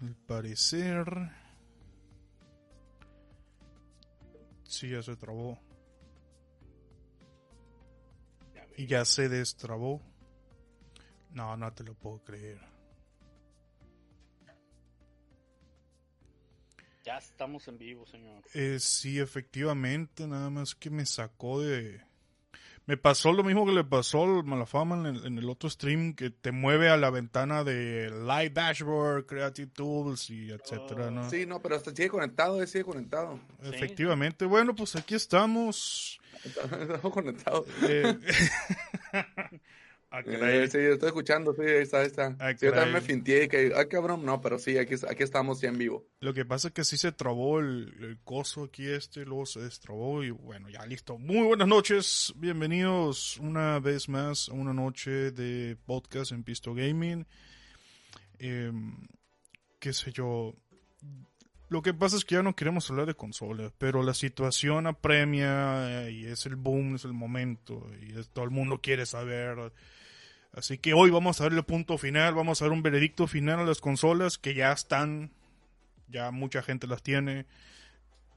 [0.00, 1.06] Al parecer...
[4.64, 5.58] Sí, ya se trabó.
[8.76, 10.02] Y ya se destrabó.
[11.32, 12.60] No, no te lo puedo creer.
[17.04, 18.44] Ya estamos en vivo, señor.
[18.52, 22.02] Eh, sí, efectivamente, nada más que me sacó de...
[22.88, 26.14] Me pasó lo mismo que le pasó al Malafama en el, en el otro stream,
[26.14, 31.28] que te mueve a la ventana de Live Dashboard, Creative Tools y etcétera, ¿no?
[31.28, 33.38] Sí, no, pero hasta sigue conectado, eh, sigue conectado.
[33.62, 34.46] Efectivamente.
[34.46, 36.18] Bueno, pues aquí estamos.
[36.42, 37.66] Estamos conectados.
[37.86, 38.18] Eh,
[40.10, 40.20] ah.
[40.26, 42.36] Eh, sí, estoy escuchando, sí, ahí está, ahí está.
[42.38, 45.60] Ah, Sí, yo también me finteé que, ah, cabrón, no, pero sí, aquí, aquí estamos
[45.60, 46.06] ya en vivo.
[46.20, 49.60] Lo que pasa es que sí se trabó el, el coso aquí este, luego se
[49.60, 51.18] destrabó y bueno, ya listo.
[51.18, 57.26] Muy buenas noches, bienvenidos una vez más a una noche de podcast en Pisto Gaming.
[58.38, 58.72] Eh,
[59.78, 60.54] qué sé yo.
[61.70, 66.06] Lo que pasa es que ya no queremos hablar de consolas, pero la situación apremia
[66.06, 69.70] eh, y es el boom, es el momento y es- todo el mundo quiere saber.
[70.52, 73.60] Así que hoy vamos a ver el punto final, vamos a ver un veredicto final
[73.60, 75.30] a las consolas que ya están
[76.08, 77.46] ya mucha gente las tiene,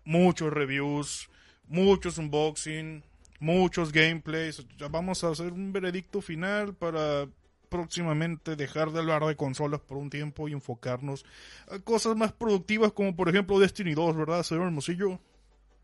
[0.04, 1.30] muchos reviews,
[1.68, 3.04] muchos unboxing,
[3.40, 4.66] muchos gameplays.
[4.78, 7.28] Ya vamos a hacer un veredicto final para
[7.70, 11.26] próximamente dejar de hablar de consolas por un tiempo y enfocarnos
[11.70, 15.20] a cosas más productivas como por ejemplo Destiny 2, ¿verdad, señor Hermosillo?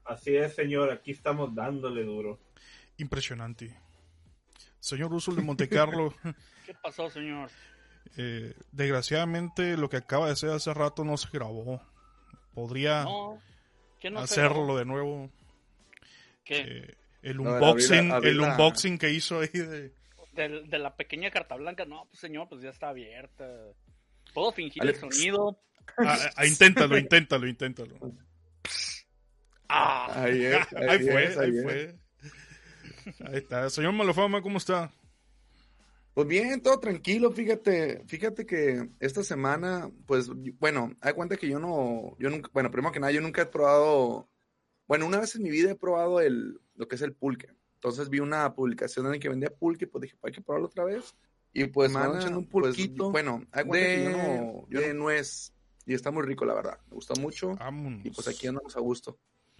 [0.04, 2.40] Así es, señor, aquí estamos dándole duro.
[2.98, 3.87] Impresionante.
[4.88, 6.14] Señor Usul de Montecarlo,
[6.66, 7.50] ¿Qué pasó, señor?
[8.16, 11.82] eh, desgraciadamente lo que acaba de hacer hace rato no se grabó.
[12.54, 13.42] Podría No.
[14.00, 14.78] ¿Qué no se hacerlo grabó?
[14.80, 15.32] de nuevo.
[16.46, 16.62] ¿Qué?
[16.62, 19.92] Eh, el No, unboxing, la- el unboxing que hizo ahí de
[20.34, 21.84] De, de la pequeña carta blanca.
[21.86, 23.46] No, pues señor, pues ya está abierta.
[24.34, 25.60] Puedo fingir el sonido.
[25.98, 27.96] Ah, ah, inténtalo, inténtalo, inténtalo.
[29.70, 31.64] Ah, Ahí es, ahí, Ahí fue, es, ahí ahí es.
[31.64, 31.96] fue.
[33.26, 33.70] Ahí está.
[33.70, 34.92] Señor Malofama, ¿cómo está?
[36.14, 41.60] Pues bien, todo tranquilo, fíjate, fíjate que esta semana, pues, bueno, hay cuenta que yo
[41.60, 44.28] no, yo nunca, bueno, primero que nada, yo nunca he probado,
[44.88, 47.50] bueno, una vez en mi vida he probado el, lo que es el pulque.
[47.76, 50.68] Entonces vi una publicación en la que vendía pulque, pues dije, "Pues hay que probarlo
[50.70, 51.16] otra vez.
[51.54, 54.96] Y pues me echando un pues, pulquito, bueno, hay cuenta que yo no, yo de
[54.96, 55.54] nuez,
[55.86, 58.04] y está muy rico, la verdad, me gusta mucho, Vámonos.
[58.04, 59.20] y pues aquí andamos a gusto,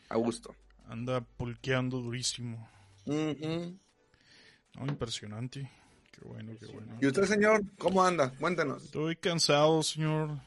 [0.10, 0.56] a gusto.
[0.88, 2.68] Anda pulqueando durísimo.
[3.08, 5.70] No, impresionante.
[6.12, 6.98] Qué bueno, qué bueno.
[7.02, 8.32] ¿Y usted, señor, cómo anda?
[8.40, 8.84] Cuéntenos.
[8.84, 10.40] Estoy cansado, señor,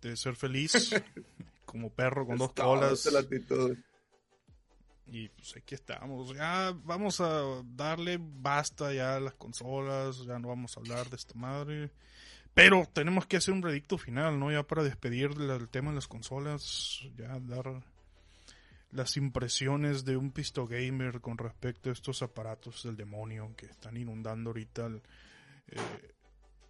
[0.00, 0.72] de ser feliz.
[1.64, 3.08] Como perro con dos colas.
[5.06, 6.34] Y pues aquí estamos.
[6.34, 10.24] Ya vamos a darle basta ya a las consolas.
[10.26, 11.90] Ya no vamos a hablar de esta madre.
[12.54, 14.52] Pero tenemos que hacer un redicto final, ¿no?
[14.52, 17.00] Ya para despedir del tema de las consolas.
[17.16, 17.82] Ya dar
[18.92, 23.96] las impresiones de un pisto gamer con respecto a estos aparatos del demonio que están
[23.96, 25.02] inundando ahorita el-
[25.68, 25.78] eh,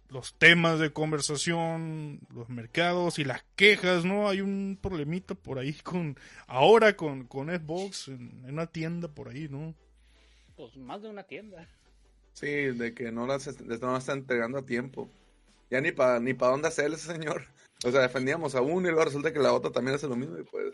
[0.09, 4.29] los temas de conversación, los mercados y las quejas, ¿no?
[4.29, 6.17] Hay un problemita por ahí con
[6.47, 9.73] ahora con, con Xbox en, en una tienda por ahí, ¿no?
[10.55, 11.67] pues más de una tienda.
[12.33, 15.09] Sí, de que no las, est- no las está entregando a tiempo.
[15.71, 17.47] Ya ni para ni pa dónde hacer ese señor.
[17.83, 20.37] O sea, defendíamos a uno y luego resulta que la otra también hace lo mismo
[20.37, 20.73] y pues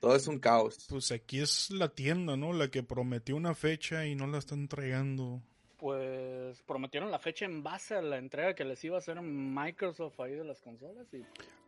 [0.00, 0.86] todo es un caos.
[0.88, 2.52] Pues aquí es la tienda, ¿no?
[2.52, 5.42] La que prometió una fecha y no la está entregando.
[5.78, 10.18] Pues prometieron la fecha en base a la entrega que les iba a hacer Microsoft
[10.20, 11.06] ahí de las consolas.
[11.12, 11.22] Y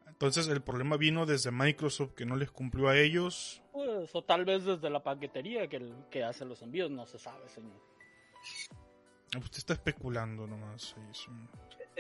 [0.09, 3.63] Entonces el problema vino desde Microsoft que no les cumplió a ellos.
[3.73, 7.19] pues, o tal vez desde la paquetería que, el- que hace los envíos, no se
[7.21, 7.81] sabe, señor.
[9.39, 10.83] Usted está especulando nomás.
[10.83, 11.29] Sí, sí.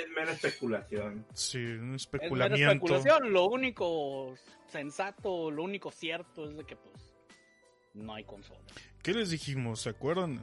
[0.02, 1.26] Es mera especulación.
[1.34, 2.72] Sí, un Es mera especulamiento.
[2.72, 4.34] especulación, lo único
[4.68, 7.14] sensato, lo único cierto es de que pues
[7.94, 8.60] no hay consola.
[9.02, 9.80] ¿Qué les dijimos?
[9.80, 10.40] ¿Se acuerdan?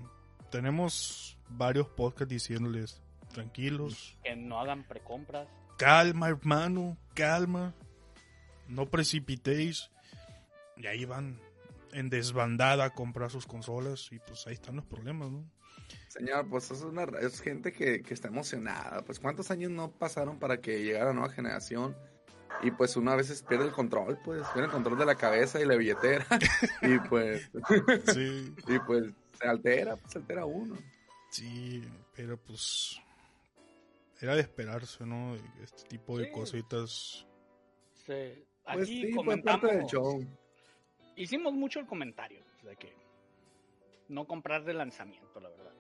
[0.52, 3.02] Tenemos varios podcasts diciéndoles,
[3.34, 5.48] tranquilos, Que no hagan precompras.
[5.78, 7.74] calma hermano, calma,
[8.68, 9.90] no precipitéis.
[10.76, 11.40] Y ahí van
[11.94, 15.50] en desbandada a comprar sus consolas y pues ahí están los problemas, ¿no?
[16.08, 19.04] Señor, pues es, una, es gente que, que está emocionada.
[19.04, 21.96] Pues cuántos años no pasaron para que llegara la nueva generación.
[22.64, 25.62] Y pues uno a veces pierde el control, pues pierde el control de la cabeza
[25.62, 26.26] y la billetera.
[26.82, 27.52] y pues,
[28.14, 30.76] Sí, y pues se altera, pues se altera uno.
[31.30, 31.84] sí,
[32.16, 33.00] pero pues
[34.20, 35.36] era de esperarse, ¿no?
[35.62, 36.32] Este tipo de Sí.
[36.32, 37.28] cositas.
[38.06, 40.26] Se- Pues aquí sí, fue comentamos, parte del show.
[41.16, 42.96] hicimos mucho el comentario de que
[44.08, 45.74] no comprar de lanzamiento, la verdad.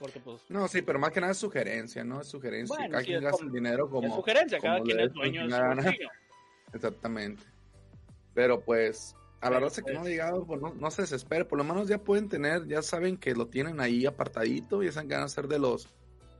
[0.00, 0.40] Porque pues...
[0.48, 2.22] No, sí, pero más que nada es sugerencia, ¿no?
[2.22, 2.74] Es sugerencia.
[2.74, 4.08] Bueno, cada sí, quien gasta el dinero como...
[4.08, 5.96] es sugerencia, cada quien es dueño de su.
[6.72, 7.44] Exactamente.
[8.32, 11.44] Pero pues, a la raza que no ha pues- llegado, pues no, no se desespere.
[11.44, 15.10] Por lo menos ya pueden tener, ya saben que lo tienen ahí apartadito, ya saben
[15.10, 15.86] que van a ser de los,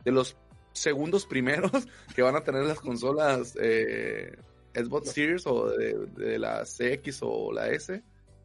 [0.05, 0.39] de los
[0.73, 1.71] segundos primeros
[2.17, 4.39] que van a tener las consolas eh,
[4.75, 8.03] Xbox Series o de, de la CX o la S.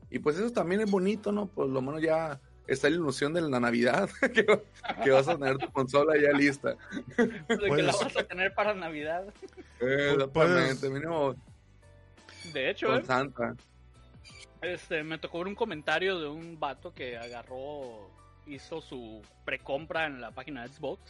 [0.09, 1.47] Y pues eso también es bonito, ¿no?
[1.47, 4.62] Por lo menos ya está la ilusión de la Navidad, que, va-
[5.03, 6.75] que vas a tener tu consola ya lista.
[7.17, 9.25] De que Pues- la vas a tener para Navidad.
[9.79, 11.35] Pues- Exactamente, mínimo
[12.53, 13.56] De hecho, con eh, Santa.
[14.62, 18.09] este, me tocó ver un comentario de un vato que agarró,
[18.47, 21.01] hizo su precompra en la página de Xbox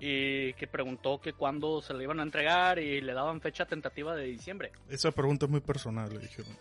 [0.00, 4.14] y que preguntó que cuándo se le iban a entregar y le daban fecha tentativa
[4.14, 4.72] de diciembre.
[4.88, 6.52] Esa pregunta es muy personal, le dijeron.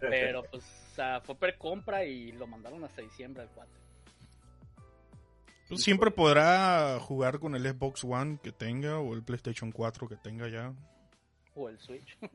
[0.00, 3.72] Pero pues o sea, fue precompra y lo mandaron hasta diciembre al cuate.
[5.68, 10.16] Pues siempre podrá jugar con el Xbox One que tenga o el PlayStation 4 que
[10.16, 10.72] tenga ya.
[11.54, 12.18] O el Switch.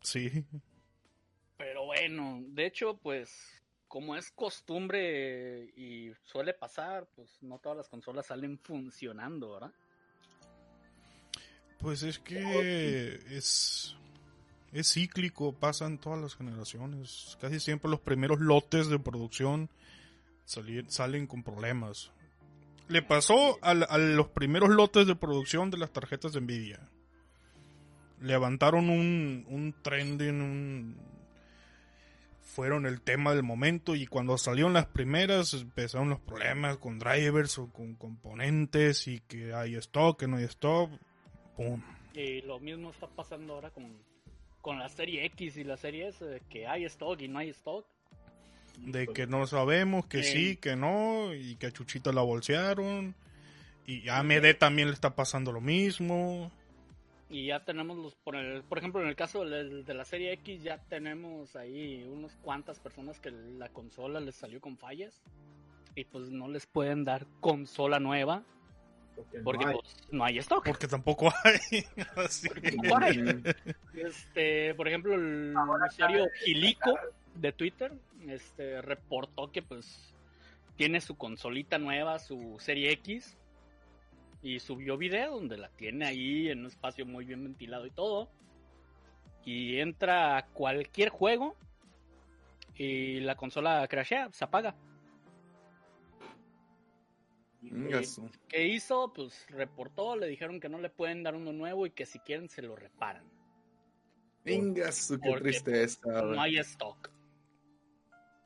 [0.00, 0.44] Sí.
[1.56, 7.88] Pero bueno, de hecho, pues como es costumbre y suele pasar, pues no todas las
[7.88, 9.72] consolas salen funcionando, ¿verdad?
[11.78, 13.96] Pues es que es,
[14.74, 17.38] es cíclico, pasan todas las generaciones.
[17.40, 19.70] Casi siempre los primeros lotes de producción
[20.44, 22.10] sali- salen con problemas.
[22.88, 26.80] Le pasó al- a, los primeros lotes de producción de las tarjetas de Nvidia.
[28.20, 30.96] Levantaron un, un trending, un...
[32.42, 37.58] fueron el tema del momento y cuando salieron las primeras empezaron los problemas con drivers
[37.58, 40.90] o con componentes y que hay stock, que no hay stock.
[41.56, 41.82] Pum.
[42.14, 43.96] Y lo mismo está pasando ahora con,
[44.64, 47.84] con la serie X y la serie S, que hay stock y no hay stock.
[48.78, 50.32] De que no sabemos, que Sí.
[50.32, 53.14] sí, que no, y que a Chuchita la bolsearon.
[53.86, 56.50] Y a AMD también le está pasando lo mismo.
[57.28, 60.62] Y ya tenemos los, por, el- por ejemplo, en el caso de, la serie X,
[60.62, 65.22] ya tenemos ahí unas cuantas personas que la consola les salió con fallas.
[65.94, 68.42] Y pues no les pueden dar consola nueva
[69.42, 69.76] Porque no hay.
[69.76, 70.64] pues, no hay stock.
[70.64, 71.84] Porque tampoco hay.
[72.16, 72.48] Así.
[72.82, 73.42] No hay.
[73.94, 75.54] Este, por ejemplo, el
[75.88, 76.98] usuario Gilico
[77.34, 77.92] de Twitter
[78.28, 80.14] este, reportó que pues
[80.76, 83.36] tiene su consolita nueva, su serie X,
[84.42, 88.28] y subió video donde la tiene ahí en un espacio muy bien ventilado y todo.
[89.44, 91.56] Y entra a cualquier juego
[92.76, 94.74] y la consola crashea, se apaga.
[98.48, 99.12] ¿Qué hizo?
[99.12, 102.48] Pues reportó, le dijeron que no le pueden dar uno nuevo y que si quieren
[102.48, 103.24] se lo reparan.
[104.44, 106.22] Ingasu, qué tristeza.
[106.22, 107.10] No hay stock.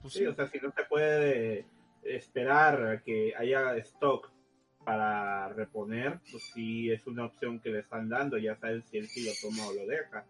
[0.00, 0.26] Pues Sí, sí.
[0.26, 1.66] o sea, si no se puede
[2.04, 4.30] esperar a que haya stock
[4.84, 9.08] para reponer, pues sí es una opción que le están dando, ya sabes si él
[9.08, 10.24] sí lo toma o lo deja.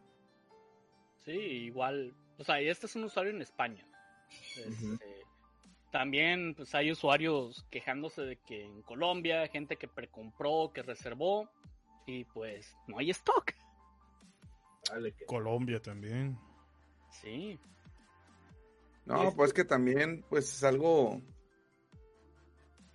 [1.24, 2.14] Sí, igual.
[2.38, 3.86] O sea, y este es un usuario en España.
[4.56, 5.07] Este.
[5.90, 11.48] También pues hay usuarios quejándose de que en Colombia, gente que precompró, que reservó,
[12.06, 13.52] y pues no hay stock.
[15.16, 16.38] Que- Colombia también.
[17.10, 17.58] Sí.
[19.04, 21.20] No, pues que también, pues es algo.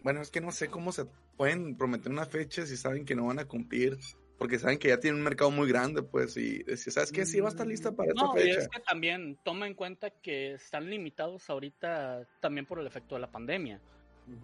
[0.04, 1.06] Bueno, es que no sé cómo se
[1.38, 3.98] pueden prometer una fecha si saben que no van a cumplir,
[4.44, 7.26] porque saben que ya tienen un mercado muy grande, pues, y decir, ¿sabes qué?
[7.26, 8.60] Sí, va a estar lista para esta No, y fecha.
[8.60, 13.22] es que también toma en cuenta que están limitados ahorita también por el efecto de
[13.22, 13.80] la pandemia.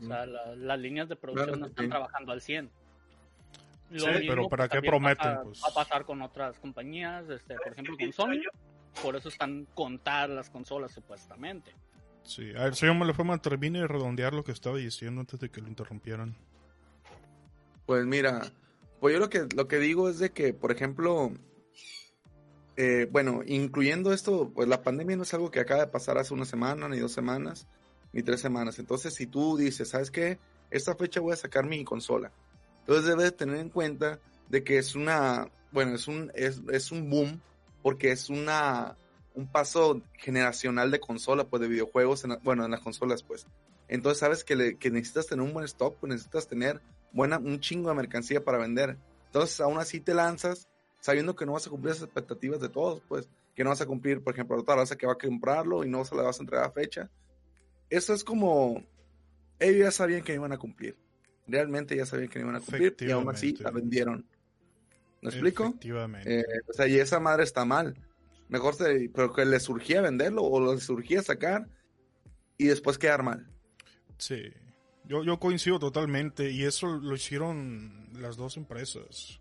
[0.01, 1.89] O sea, la- las líneas de producción Claro no están sí.
[1.89, 2.70] trabajando al 100.
[3.91, 5.62] Lo Sí, mismo, pero ¿para qué prometen, pues?
[5.63, 8.39] Va a pasar con otras compañías, este, por ejemplo con Sony.
[9.03, 11.72] Por eso están contadas las consolas supuestamente.
[12.24, 12.53] Sí.
[12.56, 15.68] A ver, señor Malefama, termine de redondear lo que estaba diciendo antes de que lo
[15.68, 16.36] interrumpieran.
[17.86, 18.41] Pues mira,
[19.00, 21.32] pues yo lo que, lo que digo es de que, por ejemplo,
[22.77, 26.34] eh, bueno, incluyendo esto, pues la pandemia no es algo que acaba de pasar hace
[26.34, 27.68] una semana, ni dos semanas,
[28.13, 28.79] ni tres semanas.
[28.79, 30.39] Entonces, si tú dices, ¿sabes qué?
[30.72, 32.32] Esta fecha voy a sacar mi consola.
[32.79, 37.10] Entonces debes tener en cuenta de que es una, bueno, es un, es, es un
[37.10, 37.41] boom,
[37.82, 38.98] porque es una,
[39.36, 43.46] un paso generacional de consola, pues de videojuegos, en bueno, en las consolas, pues.
[43.88, 47.60] Entonces sabes que, le- que necesitas tener un buen stock, pues necesitas tener buena, un
[47.60, 48.98] chingo de mercancía para vender.
[49.28, 50.68] Entonces aún así te lanzas
[51.00, 53.86] sabiendo que no vas a cumplir esas expectativas de todos, pues que no vas a
[53.86, 56.44] cumplir, por ejemplo, otra raza que va a comprarlo y no se la vas a
[56.44, 57.10] entregar a fecha.
[57.89, 58.84] Eso es como,
[59.60, 60.96] ellos ya sabían que iban a cumplir.
[61.48, 64.25] Realmente ya sabían que iban a cumplir y aún así la vendieron.
[65.22, 65.66] ¿Me explico?
[65.66, 66.39] Efectivamente.
[66.39, 67.96] Eh, o sea, y esa madre está mal.
[68.48, 71.68] Mejor se, pero que le surgía venderlo o le surgía sacar
[72.58, 73.48] y después quedar mal.
[74.18, 74.54] Sí.
[75.10, 79.39] Yo, yo coincido totalmente y eso lo hicieron las dos empresas.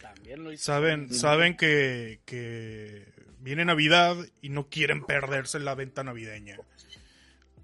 [0.00, 0.62] También lo hizo.
[0.62, 3.06] Saben, saben que, que
[3.40, 6.58] viene Navidad y no quieren perderse la venta navideña.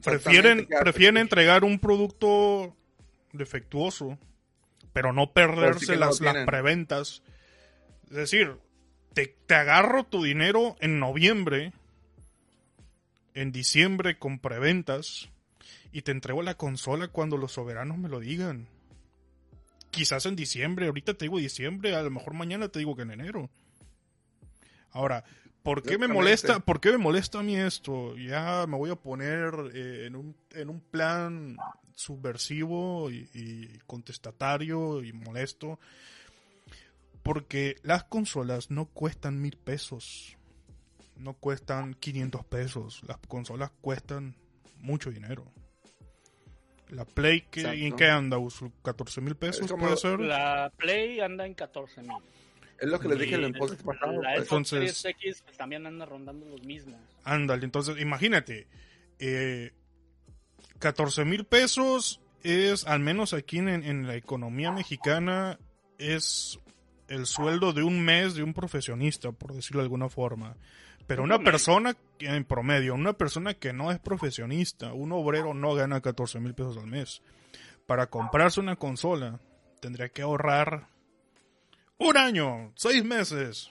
[0.03, 2.77] Prefieren, prefieren entregar un producto
[3.33, 4.19] defectuoso,
[4.93, 7.23] pero no perderse las, preventas.
[8.11, 8.57] Es decir,
[9.15, 11.73] te, te agarro tu dinero en noviembre,
[13.35, 15.29] en diciembre con preventas,
[15.97, 18.69] y te entrego la consola cuando los soberanos me lo digan.
[19.91, 23.13] Quizás en diciembre, ahorita te digo diciembre, a lo mejor mañana te digo que en
[23.13, 23.49] enero.
[24.91, 25.25] Ahora,
[25.63, 28.15] ¿por qué me molesta, por qué me molesta a mí esto?
[28.19, 31.57] Ya me voy a poner eh, en, un, en un plan
[31.95, 35.81] subversivo y, y contestatario y molesto.
[37.23, 40.37] Porque las consolas no cuestan mil pesos.
[41.17, 43.01] No cuestan 500 pesos.
[43.09, 44.37] Las consolas cuestan
[44.79, 45.56] mucho dinero.
[46.91, 47.97] La Play, que, ¿en Exacto.
[47.97, 48.39] qué anda?
[48.39, 50.21] Uso, ¿14 mil pesos puede ser?
[50.21, 52.13] La Play anda en 14 mil.
[52.79, 54.13] Es lo que les dije en Y el podcast pasado.
[54.23, 54.49] La pues.
[54.49, 57.01] Xbox Entonces- Series X pues, también anda rondando los mismos.
[57.25, 58.67] Ándale, entonces imagínate,
[59.19, 59.73] eh,
[60.79, 65.59] 14 mil pesos es, al menos aquí en, en la economía mexicana,
[65.99, 66.61] es
[67.09, 70.57] el sueldo de un mes de un profesionista, por decirlo de alguna forma.
[71.07, 75.75] Pero Un una persona, en promedio, una persona que no es profesionista, un obrero no
[75.75, 77.23] gana 14 mil pesos al mes.
[77.87, 79.39] Para comprarse una consola,
[79.81, 80.89] tendría que ahorrar
[81.99, 83.71] un año, seis meses.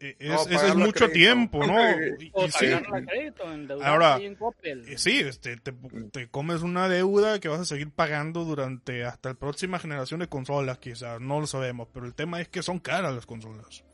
[0.00, 1.12] Eh, Es, No, ese es mucho crédito.
[1.12, 1.74] tiempo, ¿no?
[2.20, 2.66] Y- O y sí,
[3.06, 3.44] crédito,
[3.84, 5.72] Ahora, eh, Sí, este, te,
[6.10, 10.28] te comes una deuda que vas a seguir pagando durante hasta la próxima generación de
[10.28, 13.84] consolas, quizás, no lo sabemos, pero el tema es que son caras las consolas.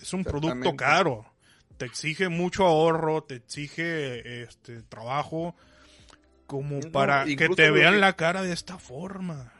[0.00, 1.26] Es un producto caro,
[1.76, 5.54] te exige mucho ahorro, te exige este trabajo
[6.46, 9.52] como No, para que te vean que- la cara de esta forma.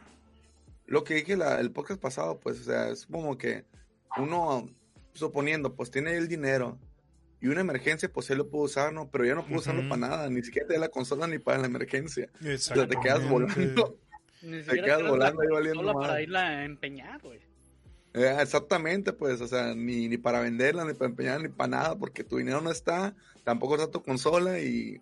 [0.86, 3.64] Lo que dije la- el podcast pasado, pues, o sea, es como que
[4.16, 4.68] uno,
[5.12, 6.78] suponiendo, pues tiene el dinero
[7.40, 9.08] y una emergencia, pues él lo puede usar, ¿no?
[9.10, 9.88] Pero ya no puede usarlo Ujú.
[9.90, 12.28] para nada, ni siquiera te da la consola ni para la emergencia.
[12.42, 13.98] O sea, te quedas volando.
[14.42, 17.40] Ni te quedas volando la ahí valiendo consola para irla a empeñar, güey.
[18.14, 21.96] Eh, exactamente, pues, o sea, ni, ni para venderla, ni para empeñar, ni para nada,
[21.98, 23.14] porque tu dinero no está,
[23.44, 25.00] tampoco está tu consola y,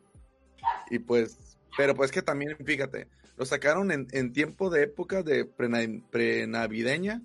[0.90, 5.46] y pues, pero pues que también, fíjate, lo sacaron en, en tiempo de época de
[5.46, 7.22] prena- prenavideña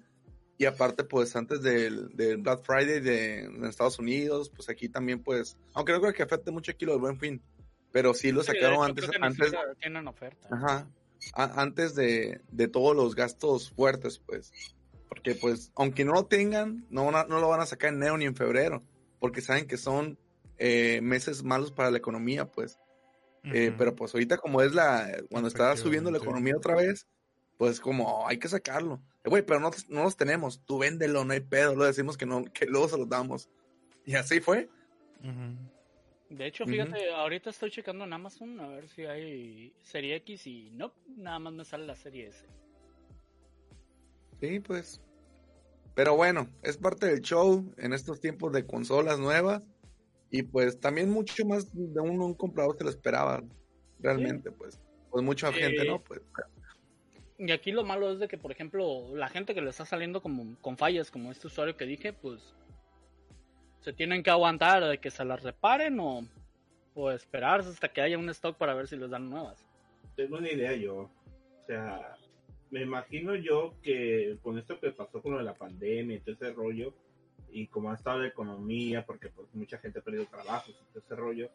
[0.57, 5.21] y aparte, pues, antes del, del Black Friday de, en Estados Unidos, pues aquí también,
[5.21, 7.41] pues, aunque no creo que afecte mucho aquí lo del Buen Fin,
[7.91, 10.47] pero sí lo Sí, de sacaron hecho, antes, antes, tienen oferta.
[10.49, 10.87] Ajá.
[11.33, 14.51] A- antes de, de todos los gastos fuertes, pues.
[15.23, 17.95] Porque, pues, aunque no lo tengan, no, van a- no lo van a sacar en
[17.95, 18.83] enero ni en febrero.
[19.19, 20.17] Porque saben que son
[20.57, 22.77] eh, meses malos para la economía, pues.
[23.45, 25.09] Eh, pero, pues, ahorita, como es la.
[25.29, 27.07] Cuando está subiendo la economía otra vez,
[27.57, 29.01] pues, como oh, hay que sacarlo.
[29.23, 30.61] Eh, Güey, pero no, no los tenemos.
[30.65, 31.73] Tú véndelo, no hay pedo.
[31.75, 33.49] Lo decimos que, no, que luego se los damos.
[34.05, 34.67] Y así fue.
[36.29, 40.69] De hecho, fíjate, ahorita estoy checando en Amazon a ver si hay serie X y
[40.71, 42.45] no, nada más me sale la serie S.
[44.41, 44.99] Sí, pues.
[45.95, 49.67] Pero bueno, es parte del show en estos tiempos de consolas nuevas.
[50.31, 53.43] Y pues también mucho más de un, un comprador se lo esperaba.
[53.99, 54.79] Realmente, pues.
[55.11, 55.59] Pues mucha Sí.
[55.59, 56.03] gente, ¿no?
[56.03, 56.21] Pues.
[57.37, 60.21] Y aquí lo malo es de que, por ejemplo, la gente que le está saliendo
[60.21, 62.41] como, con fallas, como este usuario que dije, pues
[63.81, 66.21] se tienen que aguantar de que se las reparen o,
[66.95, 69.63] o esperarse hasta que haya un stock para ver si les dan nuevas.
[70.15, 70.95] Tengo una idea yo.
[70.95, 72.15] O sea,
[72.73, 76.33] me imagino yo que con esto que pasó con lo de la pandemia y todo
[76.33, 76.93] ese rollo,
[77.51, 81.03] y como ha estado la economía, porque pues mucha gente ha perdido trabajos y todo
[81.05, 81.49] ese rollo,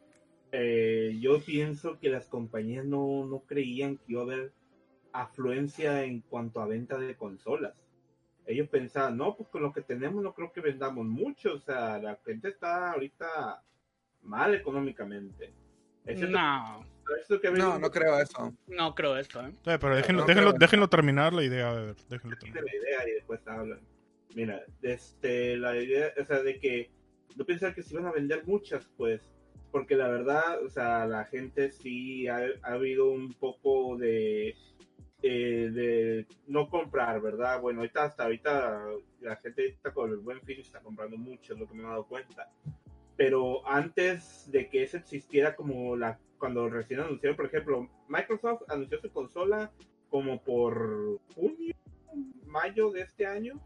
[0.53, 4.53] eh, yo pienso que las compañías no, no creían que iba a haber
[5.13, 7.75] afluencia en cuanto a venta de consolas.
[8.47, 11.99] Ellos pensaban, no, pues con lo que tenemos no creo que vendamos mucho, o sea,
[11.99, 13.63] la gente está ahorita
[14.23, 15.53] mal económicamente.
[16.07, 16.85] Excepto- No,
[17.57, 18.55] No, no creo eso.
[18.67, 19.53] no creo esto, ¿eh?
[19.65, 22.65] Sí, pero déjenlo, no déjenlo, déjenlo terminar la idea, a ver, déjenlo terminar.
[22.65, 23.81] la idea y después hablan.
[24.35, 26.91] Mira, este, la idea, o sea, de que
[27.37, 29.23] no pensar que se iban a vender muchas, pues,
[29.71, 34.55] porque la verdad, o sea, la gente sí ha, ha habido un poco de,
[35.23, 37.61] eh, de no comprar, ¿verdad?
[37.61, 38.85] Bueno, ahorita hasta ahorita
[39.21, 41.87] la gente está con el buen fin está comprando mucho, es lo que me he
[41.87, 42.49] dado cuenta.
[43.17, 49.01] Pero antes de que eso existiera como la cuando recién anunciaron, por ejemplo, Microsoft anunció
[49.01, 49.71] su consola
[50.09, 51.75] como por junio,
[52.47, 53.61] mayo de este año,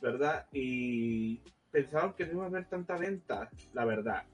[0.00, 0.46] ¿verdad?
[0.52, 4.24] Y pensaron que no iba a haber tanta venta, la verdad.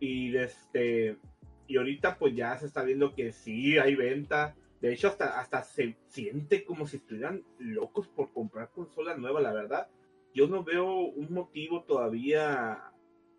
[0.00, 1.18] Y este
[1.66, 4.54] y ahorita pues ya se está viendo que sí hay venta.
[4.80, 9.52] De hecho, hasta, hasta se siente como si estuvieran locos por comprar consola nueva, la
[9.52, 9.88] verdad.
[10.34, 12.92] Yo no veo un motivo todavía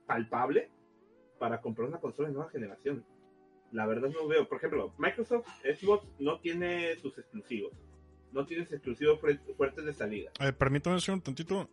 [0.07, 0.71] palpable
[1.37, 3.05] para comprar una consola de nueva generación.
[3.75, 4.47] La verdad no veo.
[4.47, 7.73] Por ejemplo, Microsoft Xbox no tiene sus exclusivos.
[8.31, 10.31] No tiene sus exclusivos fuertes de salida.
[10.39, 11.69] Eh, permítame decir un tantito.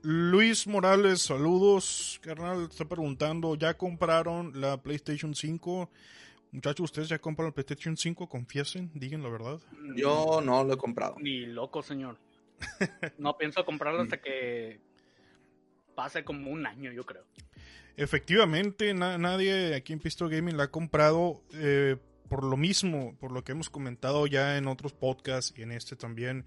[0.00, 2.68] Luis Morales, saludos, carnal.
[2.70, 5.90] Está preguntando, ¿ya compraron la PlayStation 5?
[6.52, 8.26] Muchachos, ¿ustedes ya compraron la PlayStation 5?
[8.26, 9.60] Confiesen, digan la verdad.
[9.96, 11.16] Yo no lo he comprado.
[11.20, 12.16] Ni loco, señor.
[13.18, 14.80] No pienso comprarlo hasta que
[15.94, 17.24] pase como un año, yo creo.
[17.98, 21.96] Efectivamente, nadie aquí en Pisto Gaming la ha comprado eh,
[22.28, 25.96] por lo mismo, por lo que hemos comentado ya en otros podcasts y en este
[25.96, 26.46] también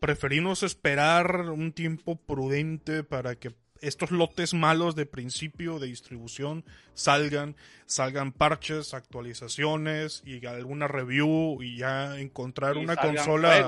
[0.00, 7.56] preferimos esperar un tiempo prudente para que estos lotes malos de principio de distribución salgan,
[7.84, 13.66] salgan parches, actualizaciones y alguna review y ya encontrar una consola.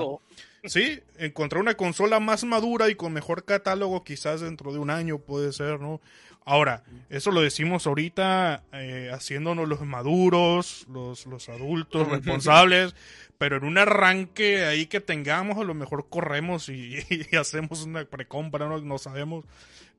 [0.63, 5.19] Sí, encontrar una consola más madura y con mejor catálogo quizás dentro de un año
[5.19, 6.01] puede ser, ¿no?
[6.45, 12.95] Ahora, eso lo decimos ahorita eh, haciéndonos los maduros, los, los adultos responsables,
[13.37, 16.97] pero en un arranque ahí que tengamos, a lo mejor corremos y,
[17.39, 19.45] hacemos una precompra, no, no sabemos.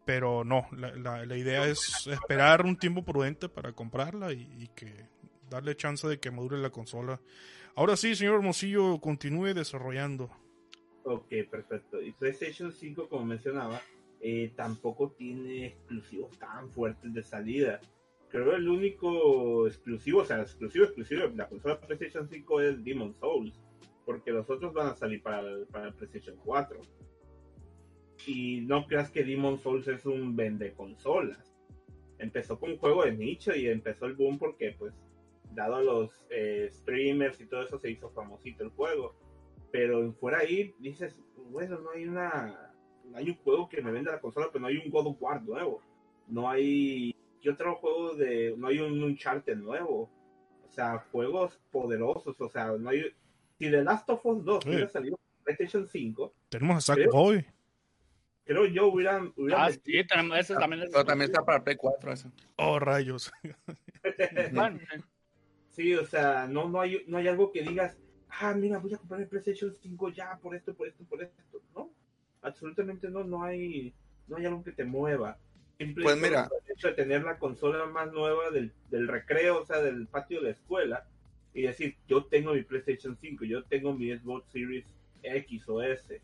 [0.05, 4.93] Pero no, la, la, idea es esperar un tiempo prudente para comprarla y, que
[5.51, 7.21] darle chance de que madure la consola.
[7.77, 10.31] Ahora sí, señor Hermosillo, continúe desarrollando.
[11.05, 12.01] Ok, perfecto.
[12.01, 13.81] Y PlayStation 5, como mencionaba,
[14.21, 17.81] eh, tampoco tiene exclusivos tan fuertes de salida
[18.31, 23.15] creo el único exclusivo, o sea, exclusivo, exclusivo de la consola PlayStation 5 es Demon
[23.15, 23.61] Souls,
[24.07, 26.81] porque los otros van a salir para para PlayStation 4.
[28.27, 31.55] Y no creas que Demon Souls es un vende consolas.
[32.19, 34.95] Empezó con un juego de nicho y empezó el boom porque, pues,
[35.53, 39.15] dado a los eh, streamers y todo eso, se hizo famosito el juego.
[39.71, 41.17] Pero fuera ahí, dices,
[41.51, 42.73] bueno, no hay una.
[43.05, 45.17] No hay un juego que me venda la consola, pero no hay un God of
[45.21, 45.83] War nuevo.
[46.29, 50.11] No hay ¿qué otro juego de, no hay un Uncharted nuevo?
[50.65, 53.13] O sea, juegos poderosos, o sea, no hay,
[53.59, 56.35] si The Last of Us 2 hubiera salido PlayStation 5.
[56.49, 57.45] Tenemos a Sackboy.
[58.45, 59.23] Creo yo hubiera...
[59.37, 62.33] hubiera ah, sí, tenemos, eso también Pero también está para Play 4 eso.
[62.57, 63.33] Oh, rayos.
[65.71, 67.97] sí, o sea, no, no, hay, no hay algo que digas,
[68.41, 71.61] ah, mira, voy a comprar el PlayStation 5 ya por esto, por esto, por esto.
[71.75, 71.91] No,
[72.43, 73.93] absolutamente no, no hay,
[74.29, 75.39] no hay algo que te mueva
[76.03, 76.49] pues mira.
[76.67, 80.41] El hecho de tener la consola más nueva del, del recreo, o sea, del patio
[80.41, 81.07] de la escuela,
[81.55, 84.85] y decir, yo tengo mi PlayStation 5, yo tengo mi Xbox Series
[85.23, 86.21] X o S.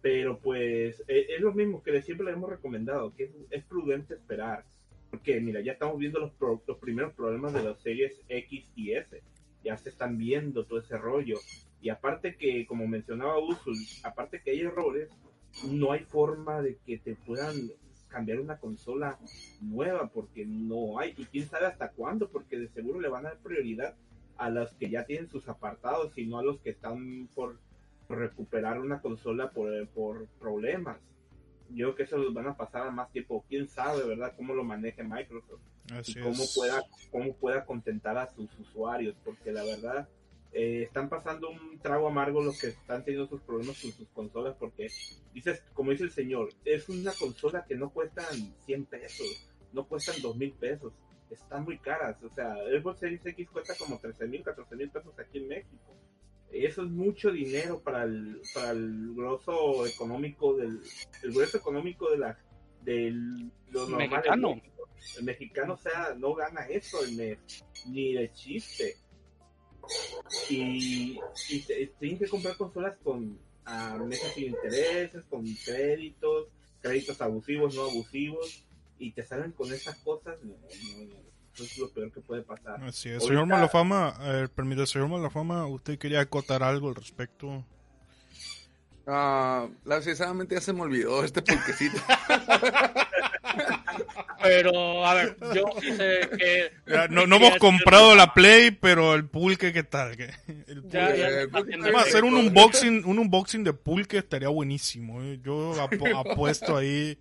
[0.00, 4.64] Pero pues e, es, lo mismo que siempre le hemos recomendado, que es, prudente esperar.
[5.10, 6.32] Porque mira, ya estamos viendo los,
[6.66, 9.22] los primeros problemas de las series X y S.
[9.66, 11.40] Ya se están viendo todo ese rollo.
[11.80, 15.10] Y aparte que, como mencionaba Usul, aparte que hay errores,
[15.68, 17.54] no hay forma de que te puedan
[18.06, 19.18] cambiar una consola
[19.60, 23.30] nueva porque no hay y quién sabe hasta cuándo porque de seguro le van a
[23.30, 23.96] dar prioridad
[24.38, 27.58] a los que ya tienen sus apartados y no a los que están por
[28.08, 30.98] recuperar una consola por, por problemas.
[31.70, 33.44] Yo creo que eso los van a pasar a más tiempo.
[33.48, 34.34] Quién sabe, ¿verdad?
[34.36, 35.60] Cómo lo maneje Microsoft
[36.06, 40.08] y cómo pueda, cómo pueda contentar a sus usuarios, porque la verdad
[40.58, 44.56] eh, están pasando un trago amargo los que están teniendo sus problemas con sus consolas
[44.58, 44.88] porque
[45.34, 50.14] dices, como dice el señor, es una consola que no cuestan 100 pesos, no cuestan
[50.22, 50.94] 2 mil pesos,
[51.30, 54.88] están muy caras, o sea, el Xbox Series X cuesta como 13 mil, 14 mil
[54.88, 55.94] pesos aquí en México.
[56.64, 60.80] Eso es mucho dinero para el, para el grosso económico del,
[61.22, 62.38] el grueso económico de la,
[62.82, 64.08] del, lo normal.
[64.08, 64.60] Mexicano.
[65.18, 66.98] El mexicano, o sea, no gana eso
[67.86, 68.96] ni de chiste
[70.50, 71.18] y,
[71.50, 71.60] y
[71.98, 76.48] tienen que comprar consolas con a mesas sin intereses, con créditos,
[76.80, 78.64] créditos abusivos, no abusivos,
[78.98, 80.54] y te salen con esas cosas, no,
[81.64, 82.82] es lo peor que puede pasar.
[82.84, 83.24] Así es.
[83.24, 87.64] Señor Malafama, eh, permite, señor Malafama, ¿usted quería acotar algo al respecto?
[89.06, 89.68] Ah,
[90.02, 91.96] sinceramente ya se me olvidó este pulquecito.
[94.42, 96.72] pero, a ver, yo sí sé que...
[97.10, 100.16] no, hemos comprado la Play, pero el pulque, ¿qué tal?
[100.66, 100.82] El
[101.50, 105.22] Vamos a hacer un unboxing, un unboxing de pulque estaría buenísimo.
[105.22, 105.38] ¿eh?
[105.42, 105.74] Yo
[106.16, 107.16] apuesto ahí...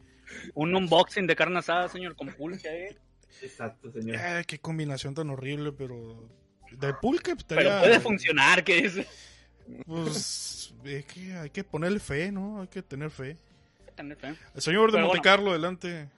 [0.55, 2.97] Un unboxing de carne asada, señor, con pulque ahí.
[3.41, 4.17] Exacto, señor.
[4.19, 6.29] Eh, qué combinación tan horrible, pero...
[6.71, 7.63] De pulque estaría...
[7.63, 9.07] Pero puede funcionar, ¿qué dice?
[9.85, 12.61] Pues es que hay que ponerle fe, ¿no?
[12.61, 13.37] Hay que tener fe.
[13.95, 14.35] Tener fe.
[14.53, 16.09] El señor de Montecarlo, adelante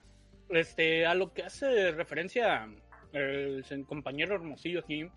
[0.50, 2.68] este, a lo que hace referencia
[3.12, 5.10] el compañero Hermosillo aquí,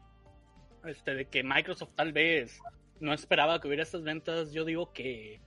[0.85, 2.59] este, de que Microsoft tal vez
[2.99, 5.39] no esperaba que hubiera estas ventas, yo digo que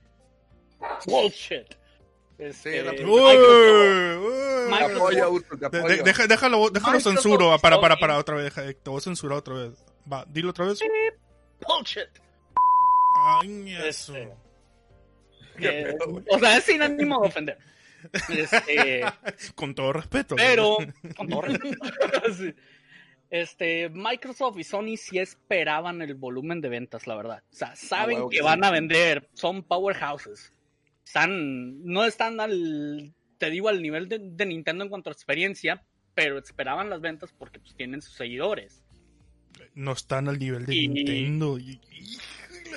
[1.05, 1.75] bullshit.
[2.37, 2.87] Este, Sí,
[6.27, 7.57] déjalo, déjalo censuro.
[7.61, 7.99] Para, para, Sony.
[8.01, 8.45] para, otra vez.
[8.55, 9.85] deja- te voy a censurar otra vez.
[10.11, 10.79] Va, dilo otra vez.
[11.65, 12.09] bullshit.
[13.41, 14.13] Ay, eso.
[14.15, 14.33] Este,
[15.89, 15.97] eh,
[16.29, 17.57] o sea, es sin ánimo de ofender.
[18.29, 19.03] Este,
[19.55, 20.35] Con todo respeto.
[20.35, 20.77] pero,
[21.17, 21.81] con todo respeto,
[22.37, 22.53] sí.
[23.31, 27.43] este, Microsoft y Sony sí esperaban el volumen de ventas, la verdad.
[27.51, 30.53] O sea, saben huevo que van a vender, son powerhouses.
[31.05, 35.83] Están, no están al, te digo, al nivel de, de Nintendo en cuanto a experiencia,
[36.13, 38.83] pero esperaban las ventas porque pues, tienen sus seguidores.
[39.73, 41.57] No están al nivel de Y- Nintendo.
[41.59, 41.79] Y-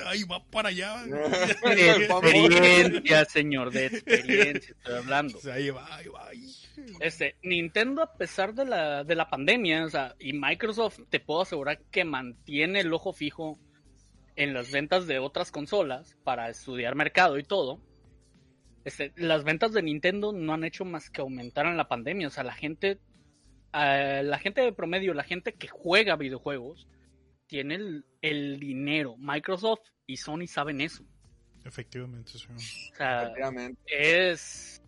[0.05, 1.03] ahí va para allá.
[1.05, 5.37] De experiencia, señor, de experiencia, estoy hablando.
[5.37, 6.27] O sea, ahí va, ahí va.
[6.29, 6.45] ahí.
[7.01, 11.41] Este, Nintendo, a pesar de la, de la pandemia, o sea, y Microsoft, te puedo
[11.41, 13.59] asegurar que mantiene el ojo fijo
[14.37, 17.81] en las ventas de otras consolas para estudiar mercado y todo.
[18.89, 22.27] Este, las ventas de Nintendo no han hecho más que aumentar en la pandemia.
[22.27, 22.99] O sea, la gente,
[23.73, 26.87] eh, la gente de promedio, la gente que juega videojuegos,
[27.45, 29.15] tiene el, el dinero.
[29.17, 31.03] Microsoft y Sony saben eso.
[31.65, 32.57] Efectivamente, señor.
[32.57, 33.81] O sea, Efectivamente.
[33.87, 34.81] es,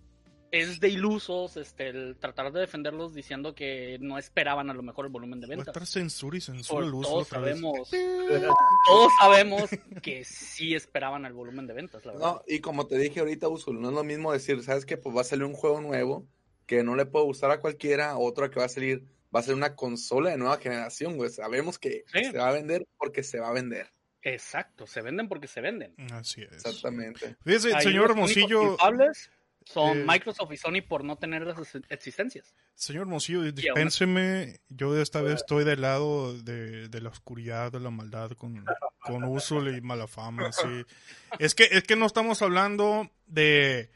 [0.52, 5.06] es de ilusos este, el tratar de defenderlos diciendo que no esperaban a lo mejor
[5.06, 5.74] el volumen de Va a ventas.
[5.74, 7.60] estar censura y censura Por- el uso todos otra vez.
[7.60, 7.90] sabemos,
[8.88, 9.70] todos sabemos
[10.02, 12.28] que sí esperaban el volumen de ventas, la verdad.
[12.28, 14.98] No, y como te dije ahorita, Usul, no es lo mismo decir, ¿sabes qué?
[14.98, 16.28] Pues va a salir un juego nuevo
[16.66, 19.56] que no le puede gustar a cualquiera, otra que va a salir, va a ser
[19.56, 21.30] una consola de nueva generación, güey.
[21.30, 22.26] Sabemos que Sí.
[22.26, 23.88] se va a vender porque se va a vender.
[24.24, 25.96] Exacto, se venden porque se venden.
[26.12, 26.52] Así es.
[26.52, 27.36] Exactamente.
[27.44, 28.68] Fíjese, señor Hermosillo.
[28.70, 29.32] culpables
[29.66, 32.54] son eh, Microsoft y Sony por no tener las ex- existencias.
[32.76, 33.08] Señor
[33.50, 34.60] aún- dispénseme.
[34.70, 38.66] Yo esta vez estoy del lado de, de la oscuridad, de la maldad, con,
[39.00, 40.52] con Usul y mala fama.
[40.52, 40.64] Sí.
[41.40, 43.92] Es, que, es que no estamos hablando de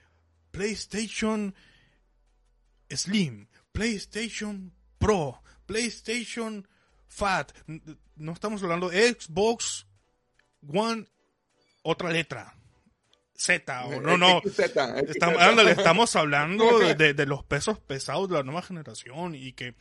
[0.51, 1.53] PlayStation
[2.89, 6.67] Slim, PlayStation Pro, PlayStation
[7.07, 7.51] Fat.
[8.15, 9.85] No estamos hablando de Xbox
[10.67, 11.05] One,
[11.83, 12.55] otra letra.
[13.37, 14.41] Z, o no, no.
[14.41, 15.41] XZ, Estamos, XZ.
[15.41, 19.75] ándale, estamos hablando de, de- de los pesos pesados de la nueva generación y que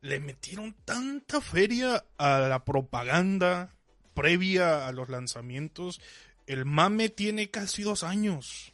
[0.00, 3.70] le metieron tanta feria a la propaganda
[4.14, 6.00] previa a los lanzamientos.
[6.46, 8.72] El mame tiene casi dos años.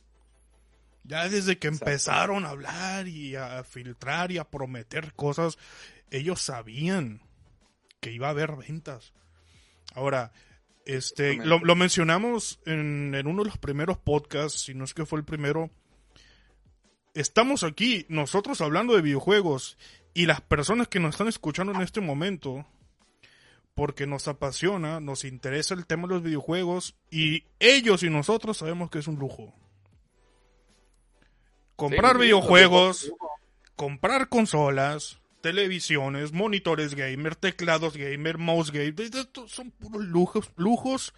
[1.04, 5.58] Ya desde que empezaron a hablar y a filtrar y a prometer cosas,
[6.10, 7.20] ellos sabían
[8.00, 9.12] que iba a haber ventas.
[9.94, 10.32] Ahora,
[10.88, 15.04] este, lo, lo mencionamos en, en uno de los primeros podcasts, si no es que
[15.04, 15.70] fue el primero.
[17.12, 19.76] Estamos aquí, nosotros hablando de videojuegos,
[20.14, 22.64] y las personas que nos están escuchando en este momento,
[23.74, 28.88] porque nos apasiona, nos interesa el tema de los videojuegos, y ellos y nosotros sabemos
[28.88, 29.52] que es un lujo.
[31.76, 33.12] Comprar Sí, videojuegos,
[33.76, 39.08] comprar consolas, televisiones, monitores gamer, teclados gamer, mouse gamer,
[39.46, 41.14] son puros lujos, lujos